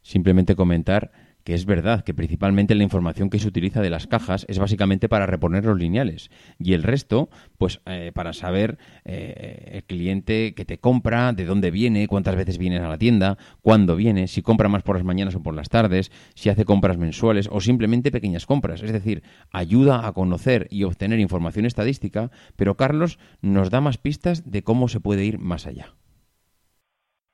Simplemente 0.00 0.56
comentar 0.56 1.10
que 1.46 1.54
es 1.54 1.64
verdad 1.64 2.02
que 2.02 2.12
principalmente 2.12 2.74
la 2.74 2.82
información 2.82 3.30
que 3.30 3.38
se 3.38 3.46
utiliza 3.46 3.80
de 3.80 3.88
las 3.88 4.08
cajas 4.08 4.44
es 4.48 4.58
básicamente 4.58 5.08
para 5.08 5.26
reponer 5.26 5.64
los 5.64 5.78
lineales 5.78 6.28
y 6.58 6.72
el 6.72 6.82
resto, 6.82 7.30
pues 7.56 7.80
eh, 7.86 8.10
para 8.12 8.32
saber 8.32 8.78
eh, 9.04 9.70
el 9.74 9.84
cliente 9.84 10.54
que 10.54 10.64
te 10.64 10.78
compra, 10.78 11.32
de 11.32 11.44
dónde 11.44 11.70
viene, 11.70 12.08
cuántas 12.08 12.34
veces 12.34 12.58
viene 12.58 12.78
a 12.78 12.88
la 12.88 12.98
tienda, 12.98 13.38
cuándo 13.62 13.94
viene, 13.94 14.26
si 14.26 14.42
compra 14.42 14.68
más 14.68 14.82
por 14.82 14.96
las 14.96 15.04
mañanas 15.04 15.36
o 15.36 15.42
por 15.44 15.54
las 15.54 15.68
tardes, 15.68 16.10
si 16.34 16.48
hace 16.48 16.64
compras 16.64 16.98
mensuales 16.98 17.48
o 17.52 17.60
simplemente 17.60 18.10
pequeñas 18.10 18.44
compras. 18.44 18.82
Es 18.82 18.90
decir, 18.90 19.22
ayuda 19.52 20.04
a 20.04 20.12
conocer 20.14 20.66
y 20.68 20.82
obtener 20.82 21.20
información 21.20 21.64
estadística, 21.64 22.32
pero 22.56 22.76
Carlos 22.76 23.20
nos 23.40 23.70
da 23.70 23.80
más 23.80 23.98
pistas 23.98 24.50
de 24.50 24.64
cómo 24.64 24.88
se 24.88 24.98
puede 24.98 25.24
ir 25.24 25.38
más 25.38 25.68
allá. 25.68 25.94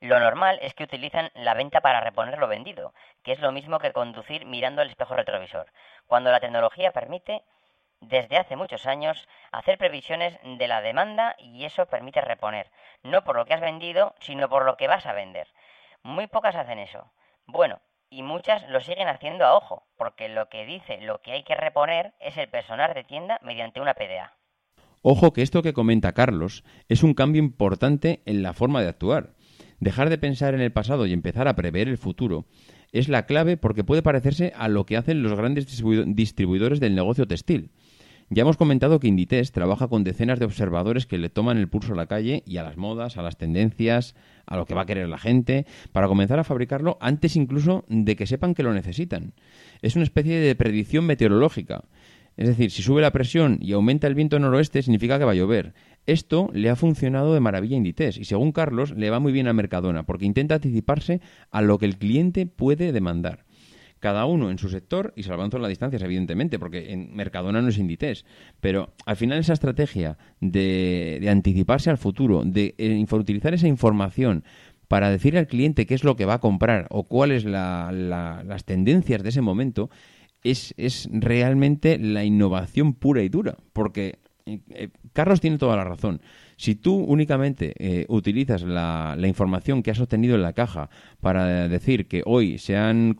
Lo 0.03 0.19
normal 0.19 0.59
es 0.61 0.73
que 0.73 0.83
utilizan 0.83 1.31
la 1.33 1.53
venta 1.53 1.79
para 1.79 2.01
reponer 2.01 2.37
lo 2.37 2.49
vendido, 2.49 2.93
que 3.23 3.31
es 3.31 3.39
lo 3.39 3.53
mismo 3.53 3.79
que 3.79 3.93
conducir 3.93 4.45
mirando 4.45 4.81
al 4.81 4.89
espejo 4.89 5.15
retrovisor, 5.15 5.71
cuando 6.07 6.29
la 6.29 6.41
tecnología 6.41 6.91
permite, 6.91 7.45
desde 8.01 8.35
hace 8.35 8.57
muchos 8.57 8.85
años, 8.85 9.29
hacer 9.53 9.77
previsiones 9.77 10.37
de 10.43 10.67
la 10.67 10.81
demanda 10.81 11.37
y 11.39 11.63
eso 11.63 11.85
permite 11.85 12.19
reponer, 12.19 12.69
no 13.01 13.23
por 13.23 13.37
lo 13.37 13.45
que 13.45 13.53
has 13.53 13.61
vendido, 13.61 14.13
sino 14.19 14.49
por 14.49 14.65
lo 14.65 14.75
que 14.75 14.89
vas 14.89 15.05
a 15.05 15.13
vender. 15.13 15.47
Muy 16.01 16.27
pocas 16.27 16.57
hacen 16.57 16.79
eso. 16.79 17.09
Bueno, 17.45 17.79
y 18.09 18.23
muchas 18.23 18.67
lo 18.67 18.81
siguen 18.81 19.07
haciendo 19.07 19.45
a 19.45 19.55
ojo, 19.55 19.87
porque 19.95 20.27
lo 20.27 20.49
que 20.49 20.65
dice 20.65 20.99
lo 20.99 21.21
que 21.21 21.31
hay 21.31 21.43
que 21.43 21.55
reponer 21.55 22.13
es 22.19 22.35
el 22.35 22.49
personal 22.49 22.93
de 22.93 23.05
tienda 23.05 23.39
mediante 23.41 23.79
una 23.79 23.93
PDA. 23.93 24.33
Ojo 25.01 25.31
que 25.31 25.43
esto 25.43 25.61
que 25.61 25.71
comenta 25.71 26.11
Carlos 26.11 26.65
es 26.89 27.03
un 27.03 27.13
cambio 27.13 27.41
importante 27.41 28.21
en 28.25 28.43
la 28.43 28.51
forma 28.51 28.81
de 28.81 28.89
actuar. 28.89 29.29
Dejar 29.83 30.09
de 30.09 30.17
pensar 30.17 30.53
en 30.53 30.61
el 30.61 30.71
pasado 30.71 31.05
y 31.05 31.11
empezar 31.11 31.49
a 31.49 31.57
prever 31.57 31.89
el 31.89 31.97
futuro 31.97 32.45
es 32.93 33.09
la 33.09 33.25
clave 33.25 33.57
porque 33.57 33.83
puede 33.83 34.01
parecerse 34.01 34.53
a 34.55 34.69
lo 34.69 34.85
que 34.85 34.95
hacen 34.95 35.21
los 35.21 35.35
grandes 35.35 35.67
distribuidores 36.05 36.79
del 36.79 36.95
negocio 36.95 37.27
textil. 37.27 37.69
Ya 38.29 38.43
hemos 38.43 38.55
comentado 38.55 39.01
que 39.01 39.09
Inditex 39.09 39.51
trabaja 39.51 39.89
con 39.89 40.05
decenas 40.05 40.39
de 40.39 40.45
observadores 40.45 41.05
que 41.05 41.17
le 41.17 41.29
toman 41.29 41.57
el 41.57 41.67
pulso 41.67 41.91
a 41.91 41.97
la 41.97 42.05
calle 42.05 42.43
y 42.45 42.55
a 42.55 42.63
las 42.63 42.77
modas, 42.77 43.17
a 43.17 43.23
las 43.23 43.37
tendencias, 43.37 44.15
a 44.45 44.55
lo 44.55 44.65
que 44.65 44.73
va 44.73 44.83
a 44.83 44.85
querer 44.85 45.09
la 45.09 45.17
gente, 45.17 45.65
para 45.91 46.07
comenzar 46.07 46.39
a 46.39 46.45
fabricarlo 46.45 46.97
antes 47.01 47.35
incluso 47.35 47.83
de 47.89 48.15
que 48.15 48.25
sepan 48.25 48.53
que 48.53 48.63
lo 48.63 48.73
necesitan. 48.73 49.33
Es 49.81 49.97
una 49.97 50.05
especie 50.05 50.39
de 50.39 50.55
predicción 50.55 51.05
meteorológica. 51.05 51.83
Es 52.35 52.47
decir, 52.47 52.71
si 52.71 52.81
sube 52.81 53.01
la 53.01 53.11
presión 53.11 53.59
y 53.61 53.73
aumenta 53.73 54.07
el 54.07 54.15
viento 54.15 54.39
noroeste, 54.39 54.81
significa 54.81 55.19
que 55.19 55.25
va 55.25 55.31
a 55.31 55.35
llover. 55.35 55.73
Esto 56.05 56.49
le 56.53 56.69
ha 56.69 56.75
funcionado 56.75 57.33
de 57.33 57.39
maravilla 57.39 57.75
a 57.75 57.77
Inditex 57.77 58.17
y 58.17 58.25
según 58.25 58.51
Carlos 58.51 58.91
le 58.91 59.09
va 59.09 59.19
muy 59.19 59.31
bien 59.31 59.47
a 59.47 59.53
Mercadona 59.53 60.03
porque 60.03 60.25
intenta 60.25 60.55
anticiparse 60.55 61.21
a 61.49 61.61
lo 61.61 61.77
que 61.77 61.85
el 61.85 61.97
cliente 61.97 62.45
puede 62.45 62.91
demandar. 62.91 63.45
Cada 63.99 64.25
uno 64.25 64.51
en 64.51 64.57
su 64.57 64.67
sector 64.67 65.13
y 65.15 65.23
salvando 65.23 65.57
las 65.59 65.69
distancias, 65.69 66.01
evidentemente, 66.01 66.59
porque 66.59 66.91
en 66.91 67.15
Mercadona 67.15 67.61
no 67.61 67.69
es 67.69 67.77
Inditex. 67.77 68.25
Pero 68.59 68.93
al 69.05 69.15
final 69.15 69.39
esa 69.39 69.53
estrategia 69.53 70.17
de, 70.41 71.25
anticiparse 71.31 71.89
al 71.89 71.97
futuro, 71.97 72.43
de 72.43 72.75
eh, 72.77 73.05
utilizar 73.09 73.53
esa 73.53 73.69
información 73.69 74.43
para 74.89 75.09
decirle 75.09 75.39
al 75.39 75.47
cliente 75.47 75.85
qué 75.85 75.93
es 75.93 76.03
lo 76.03 76.17
que 76.17 76.25
va 76.25 76.33
a 76.33 76.39
comprar 76.41 76.87
o 76.89 77.05
cuáles 77.05 77.45
las 77.45 78.65
tendencias 78.65 79.23
de 79.23 79.29
ese 79.29 79.39
momento, 79.39 79.89
es, 80.43 80.73
es 80.75 81.07
realmente 81.09 81.97
la 81.97 82.25
innovación 82.25 82.95
pura 82.95 83.23
y 83.23 83.29
dura. 83.29 83.55
Porque 83.71 84.19
eh, 84.45 84.89
Carlos 85.13 85.39
tiene 85.39 85.57
toda 85.57 85.77
la 85.77 85.83
razón. 85.83 86.21
Si 86.57 86.75
tú 86.75 86.95
únicamente 86.95 87.73
eh, 87.77 88.05
utilizas 88.09 88.61
la, 88.63 89.15
información 89.23 89.81
que 89.81 89.91
has 89.91 89.99
obtenido 89.99 90.35
en 90.35 90.41
la 90.41 90.53
caja 90.53 90.89
para 91.19 91.67
decir 91.67 92.07
que 92.07 92.23
hoy 92.25 92.57
se 92.57 92.77
han, 92.77 93.15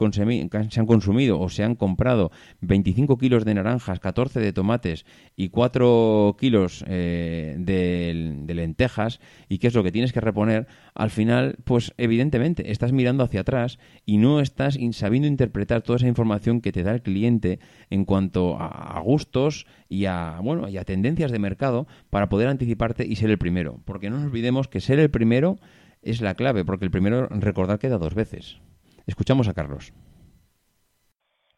se 0.70 0.80
han 0.80 0.86
consumido 0.86 1.40
o 1.40 1.50
se 1.50 1.64
han 1.64 1.76
comprado 1.76 2.32
25 2.62 3.18
kilos 3.18 3.46
de 3.46 3.54
naranjas, 3.54 4.00
14 4.00 4.40
de 4.40 4.54
tomates 4.54 5.06
y 5.36 5.50
4 5.50 6.36
kilos 6.40 6.84
eh, 6.88 7.56
de, 7.58 8.54
lentejas 8.54 9.20
y 9.50 9.58
qué 9.58 9.68
es 9.68 9.74
lo 9.74 9.84
que 9.84 9.92
tienes 9.92 10.14
que 10.14 10.22
reponer, 10.22 10.68
al 10.94 11.10
final, 11.10 11.58
pues 11.64 11.94
evidentemente 11.98 12.72
estás 12.72 12.92
mirando 12.92 13.24
hacia 13.24 13.42
atrás 13.42 13.80
y 14.06 14.18
no 14.18 14.40
estás 14.42 14.78
sabiendo 14.92 15.28
interpretar 15.28 15.82
toda 15.82 15.98
esa 15.98 16.08
información 16.08 16.62
que 16.62 16.72
te 16.72 16.84
da 16.84 16.92
el 16.92 17.02
cliente 17.02 17.60
en 17.90 18.06
cuanto 18.06 18.58
a, 18.60 19.00
gustos 19.04 19.66
y 19.94 20.08
a, 20.08 20.40
bueno, 20.42 20.68
y 20.68 20.78
a 20.80 20.86
tendencias 20.86 21.32
de 21.32 21.38
mercado 21.38 21.86
para 22.10 22.28
poder 22.28 22.48
anticiparte 22.48 23.06
y 23.06 23.16
ser 23.16 23.30
el 23.30 23.38
primero. 23.38 23.78
Porque 23.86 24.10
no 24.10 24.18
nos 24.18 24.26
olvidemos 24.26 24.68
que 24.68 24.82
ser 24.82 25.00
el 25.00 25.12
primero 25.12 25.58
es 26.02 26.20
la 26.20 26.34
clave, 26.34 26.66
porque 26.66 26.86
el 26.86 26.92
primero, 26.92 27.28
recordar, 27.30 27.78
queda 27.78 28.00
dos 28.00 28.16
veces. 28.16 28.60
Escuchamos 29.06 29.48
a 29.48 29.54
Carlos. 29.54 29.94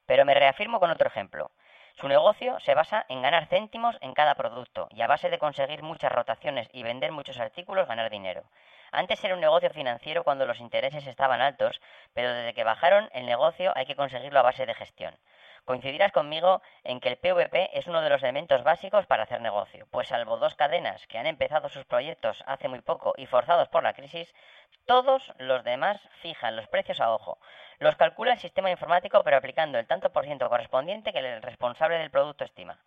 Pero 0.05 0.25
me 0.25 0.33
reafirmo 0.33 0.79
con 0.79 0.91
otro 0.91 1.07
ejemplo. 1.07 1.49
Su 1.93 2.09
negocio 2.09 2.57
se 2.59 2.75
basa 2.75 3.05
en 3.07 3.21
ganar 3.21 3.47
céntimos 3.47 3.95
en 4.01 4.13
cada 4.13 4.35
producto 4.35 4.89
y 4.91 5.01
a 5.01 5.07
base 5.07 5.29
de 5.29 5.39
conseguir 5.39 5.81
muchas 5.81 6.11
rotaciones 6.11 6.67
y 6.73 6.83
vender 6.83 7.13
muchos 7.13 7.39
artículos 7.39 7.87
ganar 7.87 8.11
dinero. 8.11 8.43
Antes 8.91 9.23
era 9.23 9.33
un 9.33 9.39
negocio 9.39 9.69
financiero 9.69 10.25
cuando 10.25 10.45
los 10.45 10.59
intereses 10.59 11.07
estaban 11.07 11.39
altos, 11.39 11.79
pero 12.13 12.33
desde 12.33 12.53
que 12.53 12.65
bajaron 12.65 13.09
el 13.13 13.25
negocio 13.25 13.71
hay 13.75 13.85
que 13.85 13.95
conseguirlo 13.95 14.39
a 14.39 14.43
base 14.43 14.65
de 14.65 14.73
gestión. 14.73 15.15
Coincidirás 15.65 16.12
conmigo 16.12 16.62
en 16.84 16.99
que 16.99 17.10
el 17.10 17.17
PVP 17.17 17.71
es 17.73 17.88
uno 17.88 18.01
de 18.01 18.10
los 18.12 18.21
elementos 18.21 18.63
básicos 18.63 19.08
para 19.08 19.23
hacer 19.23 19.41
negocio, 19.41 19.88
pues 19.89 20.10
salvo 20.10 20.38
dos 20.38 20.54
cadenas 20.54 21.08
que 21.08 21.17
han 21.17 21.25
empezado 21.25 21.69
sus 21.69 21.86
proyectos 21.86 22.43
hace 22.45 22.67
muy 22.67 22.82
poco 22.82 23.15
y 23.17 23.25
forzados 23.25 23.67
por 23.69 23.82
la 23.82 23.93
crisis, 23.93 24.32
todos 24.86 25.34
los 25.39 25.63
demás 25.63 25.99
fijan 26.21 26.56
los 26.56 26.67
precios 26.67 27.01
a 27.01 27.12
ojo. 27.12 27.39
Los 27.80 27.95
calcula 27.95 28.34
el 28.34 28.39
sistema 28.39 28.69
informático 28.69 29.23
pero 29.23 29.38
aplicando 29.38 29.80
el 29.80 29.88
tanto 29.88 30.12
por 30.13 30.25
ciento 30.25 30.49
correspondiente 30.49 31.12
que 31.12 31.17
el 31.17 31.41
responsable 31.41 31.97
del 31.97 32.12
producto 32.12 32.43
estima. 32.43 32.78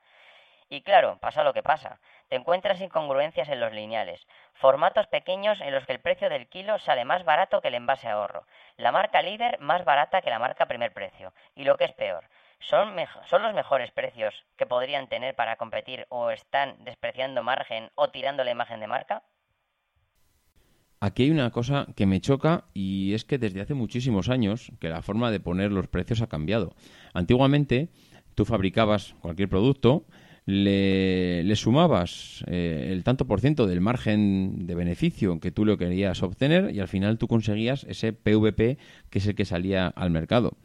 Y 0.71 0.83
claro, 0.83 1.19
pasa 1.19 1.43
lo 1.43 1.55
que 1.55 1.65
pasa. 1.65 1.99
Te 2.29 2.37
encuentras 2.37 2.81
incongruencias 2.81 3.49
en 3.49 3.59
los 3.59 3.73
lineales, 3.73 4.25
formatos 4.53 5.09
pequeños 5.09 5.61
en 5.63 5.75
los 5.75 5.85
que 5.85 5.93
el 5.95 6.01
precio 6.01 6.29
del 6.29 6.47
kilo 6.49 6.79
sale 6.79 7.05
más 7.05 7.25
barato 7.25 7.61
que 7.61 7.69
el 7.69 7.75
envase 7.75 8.09
ahorro, 8.09 8.47
la 8.77 8.93
marca 8.93 9.23
líder 9.23 9.59
más 9.59 9.85
barata 9.85 10.21
que 10.21 10.31
la 10.31 10.39
marca 10.39 10.67
primer 10.67 10.93
precio, 10.93 11.33
y 11.57 11.65
lo 11.65 11.77
que 11.77 11.87
es 11.87 11.93
peor, 11.95 12.25
¿Son, 12.61 12.95
¿Son 13.29 13.43
los 13.43 13.55
mejores 13.55 13.91
precios 13.93 14.35
que 14.57 14.67
podrían 14.67 15.09
tener 15.09 15.35
para 15.35 15.57
competir 15.57 16.07
o 16.09 16.31
están 16.31 16.77
despreciando 16.85 17.43
margen 17.43 17.91
o 17.95 18.11
tirando 18.11 18.45
la 18.45 18.51
imagen 18.51 18.81
de 18.81 18.87
marca? 18.87 19.23
Aquí 21.01 21.25
hay 21.25 21.31
una 21.31 21.51
cosa 21.51 21.87
que 21.95 22.07
me 22.07 22.21
choca 22.21 22.65
y 22.75 23.15
es 23.15 23.25
que 23.25 23.39
desde 23.39 23.61
hace 23.61 23.75
muchísimos 23.75 24.29
años 24.29 24.73
que 24.81 24.89
la 24.89 25.03
forma 25.03 25.31
de 25.31 25.39
poner 25.39 25.71
los 25.71 25.87
precios 25.87 26.23
ha 26.23 26.27
cambiado. 26.27 26.75
Antiguamente 27.15 27.89
tú 28.35 28.45
fabricabas 28.45 29.15
cualquier 29.21 29.49
producto, 29.49 30.07
le, 30.45 31.55
sumabas 31.57 32.43
eh, 32.47 32.89
el 32.91 33.05
tanto 33.05 33.27
por 33.27 33.41
ciento 33.41 33.67
del 33.67 33.81
margen 33.81 34.67
de 34.67 34.75
beneficio 34.75 35.39
que 35.41 35.51
tú 35.51 35.65
lo 35.65 35.77
querías 35.77 36.23
obtener 36.23 36.75
y 36.75 36.81
al 36.81 36.89
final 36.89 37.19
tú 37.19 37.29
conseguías 37.29 37.85
ese 37.85 38.13
PVP 38.13 38.79
que 39.11 39.19
es 39.19 39.27
el 39.27 39.35
que 39.35 39.45
salía 39.45 39.89
al 39.89 40.11
mercado. 40.11 40.57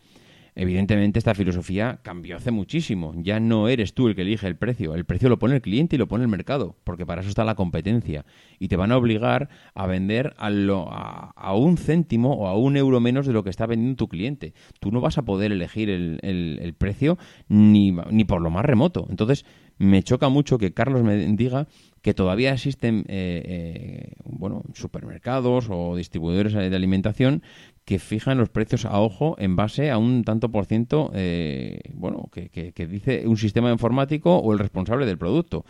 Evidentemente 0.55 1.19
esta 1.19 1.33
filosofía 1.33 1.99
cambió 2.03 2.37
hace 2.37 2.51
muchísimo. 2.51 3.13
Ya 3.17 3.39
no 3.39 3.67
eres 3.67 3.93
tú 3.93 4.07
el 4.07 4.15
que 4.15 4.21
elige 4.21 4.47
el 4.47 4.55
precio. 4.55 4.93
El 4.95 5.05
precio 5.05 5.29
lo 5.29 5.39
pone 5.39 5.55
el 5.55 5.61
cliente 5.61 5.95
y 5.95 5.99
lo 5.99 6.07
pone 6.07 6.23
el 6.23 6.29
mercado, 6.29 6.75
porque 6.83 7.05
para 7.05 7.21
eso 7.21 7.29
está 7.29 7.43
la 7.43 7.55
competencia. 7.55 8.25
Y 8.59 8.67
te 8.67 8.75
van 8.75 8.91
a 8.91 8.97
obligar 8.97 9.49
a 9.73 9.87
vender 9.87 10.35
a, 10.37 11.31
a, 11.35 11.55
un 11.55 11.77
céntimo 11.77 12.33
o 12.33 12.47
a 12.47 12.57
un 12.57 12.77
euro 12.77 12.99
menos 12.99 13.25
de 13.25 13.33
lo 13.33 13.43
que 13.43 13.49
está 13.49 13.65
vendiendo 13.65 13.97
tu 13.97 14.07
cliente. 14.07 14.53
Tú 14.79 14.91
no 14.91 15.01
vas 15.01 15.17
a 15.17 15.23
poder 15.23 15.51
elegir 15.51 15.89
el, 15.89 16.19
el 16.21 16.73
precio 16.73 17.17
ni, 17.47 17.91
ni 18.11 18.23
por 18.23 18.41
lo 18.41 18.49
más 18.49 18.65
remoto. 18.65 19.07
Entonces 19.09 19.45
me 19.77 20.03
choca 20.03 20.29
mucho 20.29 20.57
que 20.57 20.73
Carlos 20.73 21.03
me 21.03 21.15
diga 21.35 21.67
que 22.03 22.13
todavía 22.13 22.51
existen 22.53 23.05
eh, 23.07 23.41
eh, 23.45 24.13
bueno, 24.25 24.61
supermercados 24.73 25.67
o 25.69 25.95
distribuidores 25.95 26.51
de 26.51 26.75
alimentación 26.75 27.43
que 27.85 27.97
fijan 27.97 28.37
los 28.37 28.49
precios 28.49 28.83
a 28.83 28.99
ojo 28.99 29.35
en 29.39 29.55
base 29.55 29.89
a 29.89 29.97
un 29.97 30.25
tanto 30.25 30.51
por 30.51 30.65
ciento 30.65 31.11
eh, 31.15 31.79
bueno, 31.93 32.29
que, 32.31 32.49
que, 32.49 32.87
dice 32.87 33.23
un 33.25 33.37
sistema 33.37 33.71
informático 33.71 34.37
o 34.37 34.51
el 34.51 34.59
responsable 34.59 35.05
del 35.05 35.17
producto. 35.17 35.65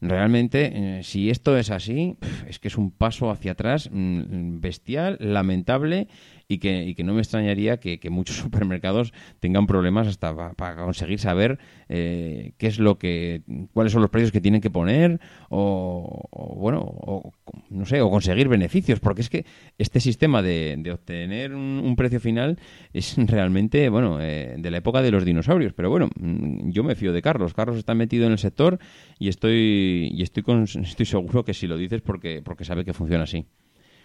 Realmente, 0.00 1.02
si 1.02 1.28
esto 1.28 1.58
es 1.58 1.70
así, 1.70 2.16
es 2.48 2.58
que 2.58 2.68
es 2.68 2.78
un 2.78 2.90
paso 2.90 3.30
hacia 3.30 3.52
atrás 3.52 3.90
mm, 3.92 4.60
bestial, 4.60 5.18
lamentable 5.20 6.08
y 6.50 6.58
que, 6.58 6.84
y 6.84 6.94
que 6.96 7.04
no 7.04 7.14
me 7.14 7.20
extrañaría 7.20 7.78
que, 7.78 8.00
muchos 8.10 8.36
supermercados 8.44 9.12
tengan 9.38 9.66
problemas 9.66 10.08
hasta 10.08 10.54
para 10.54 10.76
conseguir 10.82 11.20
saber 11.20 11.58
eh, 11.88 12.54
qué 12.58 12.66
es 12.66 12.80
lo 12.80 12.98
que, 12.98 13.42
cuáles 13.72 13.92
son 13.92 14.02
los 14.02 14.10
precios 14.10 14.32
que 14.32 14.40
tienen 14.40 14.60
que 14.60 14.68
poner 14.68 15.20
o, 15.48 16.56
bueno, 16.56 16.80
o, 16.80 17.32
no 17.70 17.86
sé, 17.86 18.00
o 18.00 18.10
conseguir 18.10 18.48
beneficios, 18.48 18.98
porque 18.98 19.20
es 19.20 19.30
que 19.30 19.46
este 19.78 20.00
sistema 20.00 20.42
de, 20.42 20.76
de 20.78 20.90
obtener 20.90 21.54
un, 21.54 21.94
precio 21.94 22.18
final 22.18 22.58
es 22.92 23.16
realmente, 23.28 23.88
bueno, 23.88 24.18
eh, 24.20 24.56
de 24.58 24.70
la 24.70 24.78
época 24.78 25.02
de 25.02 25.10
los 25.10 25.24
dinosaurios, 25.24 25.72
pero 25.72 25.88
bueno, 25.88 26.08
mm, 26.18 26.70
yo 26.70 26.82
me 26.82 26.96
fío 26.96 27.12
de 27.12 27.22
Carlos, 27.22 27.54
Carlos 27.54 27.76
está 27.76 27.94
metido 27.94 28.26
en 28.26 28.32
el 28.32 28.38
sector 28.38 28.78
y 29.18 29.28
estoy 29.28 29.89
y 29.90 30.22
estoy 30.22 30.44
estoy 30.82 31.06
seguro 31.06 31.44
que 31.44 31.54
si 31.54 31.66
lo 31.66 31.76
dices 31.76 32.02
porque 32.02 32.42
porque 32.44 32.64
sabe 32.64 32.84
que 32.84 32.92
funciona 32.92 33.24
así. 33.24 33.46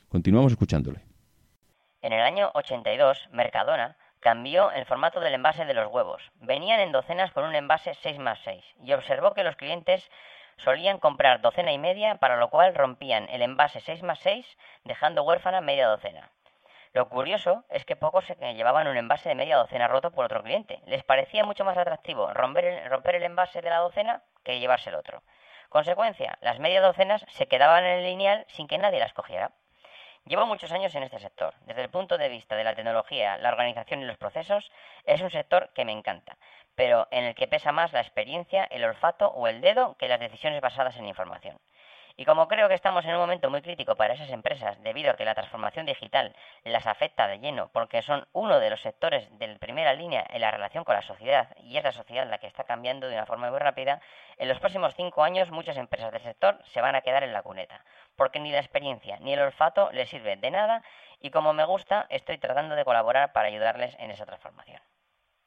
Continuamos 0.10 0.52
escuchándole. 0.52 1.02
En 2.02 2.14
el 2.14 2.22
año 2.22 2.52
82, 2.54 3.30
Mercadona 3.32 3.98
cambió 4.20 4.72
el 4.72 4.86
formato 4.86 5.20
del 5.20 5.34
envase 5.34 5.66
de 5.66 5.74
los 5.74 5.92
huevos. 5.92 6.32
Venían 6.42 6.80
en 6.80 6.92
docenas 6.92 7.32
con 7.32 7.44
un 7.44 7.56
envase 7.56 7.94
6 7.94 8.20
más 8.20 8.40
6 8.44 8.64
y 8.84 8.94
observó 8.94 9.34
que 9.34 9.44
los 9.44 9.56
clientes 9.56 10.10
solían 10.58 11.00
comprar 11.00 11.42
docena 11.42 11.72
y 11.72 11.78
media, 11.78 12.16
para 12.16 12.38
lo 12.38 12.50
cual 12.50 12.76
rompían 12.76 13.28
el 13.30 13.42
envase 13.42 13.80
6 13.82 14.04
más 14.04 14.20
6, 14.20 14.46
dejando 14.84 15.24
huérfana 15.24 15.62
media 15.62 15.88
docena. 15.88 16.32
Lo 16.94 17.10
curioso 17.10 17.66
es 17.70 17.84
que 17.84 17.98
pocos 17.98 18.26
se 18.26 18.36
llevaban 18.54 18.88
un 18.88 18.96
envase 18.96 19.28
de 19.28 19.36
media 19.36 19.58
docena 19.58 19.88
roto 19.88 20.12
por 20.12 20.26
otro 20.26 20.44
cliente. 20.44 20.80
Les 20.86 21.04
parecía 21.04 21.44
mucho 21.44 21.66
más 21.66 21.78
atractivo 21.78 22.34
romper 22.34 22.66
el, 22.66 22.90
romper 22.90 23.16
el 23.16 23.24
envase 23.24 23.62
de 23.62 23.70
la 23.70 23.80
docena 23.80 24.24
que 24.44 24.60
llevarse 24.60 24.90
el 24.90 24.96
otro. 24.96 25.22
Consecuencia, 25.70 26.38
las 26.42 26.60
media 26.60 26.82
docenas 26.82 27.26
se 27.30 27.48
quedaban 27.48 27.86
en 27.86 28.00
el 28.00 28.04
lineal 28.06 28.46
sin 28.50 28.68
que 28.68 28.78
nadie 28.78 29.00
las 29.00 29.14
cogiera. 29.14 29.52
Llevo 30.26 30.48
muchos 30.48 30.72
años 30.72 30.96
en 30.96 31.04
este 31.04 31.20
sector. 31.20 31.54
Desde 31.68 31.84
el 31.84 31.90
punto 31.90 32.18
de 32.18 32.30
vista 32.30 32.56
de 32.56 32.64
la 32.64 32.74
tecnología, 32.74 33.38
la 33.38 33.50
organización 33.50 34.02
y 34.02 34.06
los 34.06 34.18
procesos, 34.18 34.72
es 35.04 35.22
un 35.22 35.30
sector 35.30 35.72
que 35.76 35.86
me 35.86 35.92
encanta, 35.92 36.38
pero 36.74 37.08
en 37.12 37.26
el 37.26 37.36
que 37.36 37.48
pesa 37.48 37.72
más 37.72 37.94
la 37.94 38.02
experiencia, 38.02 38.64
el 38.64 38.84
olfato 38.84 39.28
o 39.28 39.48
el 39.48 39.62
dedo 39.62 39.96
que 39.98 40.08
las 40.08 40.20
decisiones 40.20 40.62
basadas 40.62 40.98
en 40.98 41.06
información. 41.06 41.60
Y 42.18 42.24
como 42.24 42.48
creo 42.48 42.70
que 42.70 42.76
estamos 42.76 43.04
en 43.04 43.12
un 43.12 43.20
momento 43.20 43.50
muy 43.50 43.62
crítico 43.62 43.96
para 43.96 44.14
esas 44.14 44.30
empresas, 44.30 44.82
debido 44.82 45.12
a 45.12 45.16
que 45.16 45.26
la 45.26 45.36
transformación 45.36 45.86
digital 45.86 46.34
las 46.64 46.88
afecta 46.88 47.28
de 47.28 47.40
lleno, 47.40 47.70
porque 47.74 48.02
son 48.02 48.26
uno 48.32 48.60
de 48.60 48.70
los 48.70 48.82
sectores 48.82 49.28
de 49.38 49.56
primera 49.58 49.94
línea 49.94 50.26
en 50.30 50.40
la 50.40 50.52
relación 50.52 50.86
con 50.86 50.96
la 50.96 51.02
sociedad, 51.02 51.50
y 51.62 51.76
es 51.76 51.84
la 51.84 51.92
sociedad 51.92 52.30
la 52.30 52.38
que 52.38 52.48
está 52.48 52.64
cambiando 52.64 53.08
de 53.08 53.16
una 53.16 53.26
forma 53.26 53.50
muy 53.50 53.60
rápida, 53.60 54.00
en 54.38 54.48
los 54.48 54.60
próximos 54.60 54.94
cinco 54.96 55.24
años 55.24 55.52
muchas 55.52 55.76
empresas 55.76 56.12
del 56.14 56.22
sector 56.22 56.58
se 56.64 56.80
van 56.80 56.96
a 56.96 57.02
quedar 57.02 57.24
en 57.24 57.34
la 57.34 57.44
cuneta, 57.44 57.84
porque 58.16 58.40
ni 58.40 58.52
la 58.52 58.60
experiencia 58.60 59.20
ni 59.20 59.34
el 59.34 59.40
olfato 59.40 59.92
les 59.92 60.10
sirve 60.10 60.38
de 60.38 60.52
nada, 60.52 60.84
y 61.20 61.32
como 61.32 61.52
me 61.52 61.66
gusta, 61.66 62.08
estoy 62.10 62.38
tratando 62.38 62.76
de 62.76 62.86
colaborar 62.86 63.34
para 63.34 63.50
ayudarles 63.50 63.94
en 64.00 64.12
esa 64.12 64.26
transformación. 64.26 64.80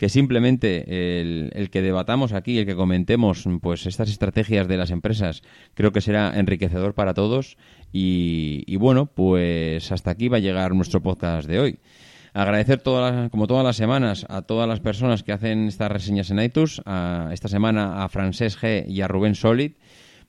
que 0.00 0.08
simplemente 0.08 1.20
el, 1.20 1.68
que 1.68 1.82
debatamos 1.82 2.32
aquí, 2.32 2.56
el 2.56 2.64
que 2.64 2.74
comentemos 2.74 3.44
pues 3.60 3.84
estas 3.84 4.08
estrategias 4.08 4.66
de 4.66 4.78
las 4.78 4.92
empresas, 4.92 5.42
creo 5.74 5.92
que 5.92 6.00
será 6.00 6.32
enriquecedor 6.38 6.94
para 6.94 7.12
todos. 7.12 7.58
Y, 7.92 8.74
bueno, 8.76 9.04
pues 9.04 9.92
hasta 9.92 10.12
aquí 10.12 10.28
va 10.28 10.38
a 10.38 10.40
llegar 10.40 10.74
nuestro 10.74 11.02
podcast 11.02 11.46
de 11.46 11.60
hoy. 11.60 11.80
Agradecer 12.32 12.80
todas 12.80 13.28
como 13.28 13.46
todas 13.46 13.62
las 13.62 13.76
semanas 13.76 14.24
a 14.30 14.40
todas 14.40 14.66
las 14.66 14.80
personas 14.80 15.22
que 15.22 15.32
hacen 15.32 15.68
estas 15.68 15.92
reseñas 15.92 16.30
en 16.30 16.40
iTunes, 16.40 16.80
a, 16.86 17.28
esta 17.34 17.48
semana 17.48 18.02
a 18.02 18.08
Francés 18.08 18.58
G 18.58 18.86
y 18.88 19.02
a 19.02 19.08
Rubén 19.08 19.34
Solid 19.34 19.72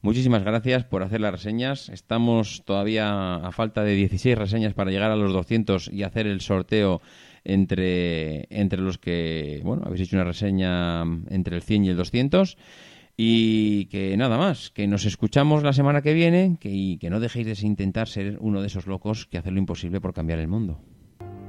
Muchísimas 0.04 0.44
gracias 0.44 0.84
por 0.84 1.04
hacer 1.04 1.22
las 1.22 1.32
reseñas. 1.32 1.88
Estamos 1.90 2.64
todavía 2.66 3.36
a 3.36 3.52
falta 3.52 3.84
de 3.84 3.94
16 3.94 4.36
reseñas 4.36 4.74
para 4.74 4.90
llegar 4.90 5.12
a 5.12 5.16
los 5.16 5.32
200 5.32 5.90
y 5.94 6.02
hacer 6.02 6.26
el 6.26 6.42
sorteo 6.42 7.04
entre, 7.44 8.48
entre 8.50 8.82
los 8.82 8.98
que, 8.98 9.62
bueno, 9.64 9.84
habéis 9.86 10.02
hecho 10.02 10.16
una 10.16 10.26
reseña 10.26 11.02
entre 11.30 11.56
el 11.56 11.62
100 11.62 11.86
y 11.86 11.90
el 11.90 11.98
200. 11.98 12.58
Y 13.18 13.86
que 13.86 14.16
nada 14.18 14.38
más, 14.38 14.72
que 14.72 14.88
nos 14.88 15.06
escuchamos 15.06 15.64
la 15.64 15.74
semana 15.74 16.02
que 16.02 16.14
viene 16.14 16.58
que, 16.60 16.70
y 16.70 16.98
que 16.98 17.10
no 17.10 17.20
dejéis 17.20 17.62
de 17.62 17.68
intentar 17.68 18.08
ser 18.08 18.38
uno 18.40 18.62
de 18.62 18.68
esos 18.68 18.88
locos 18.88 19.28
que 19.28 19.38
hacen 19.38 19.54
lo 19.54 19.60
imposible 19.60 20.02
por 20.02 20.14
cambiar 20.14 20.40
el 20.40 20.48
mundo. 20.48 20.80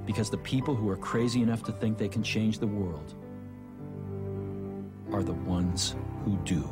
Because 0.06 0.30
the 0.30 0.38
people 0.38 0.74
who 0.74 0.90
are 0.90 1.00
crazy 1.00 1.42
enough 1.42 1.62
to 1.62 1.72
think 1.72 1.96
they 1.96 2.08
can 2.08 2.22
change 2.22 2.58
the 2.58 2.66
world 2.66 3.14
are 5.12 5.22
the 5.22 5.32
ones 5.46 5.96
who 6.24 6.36
do. 6.44 6.62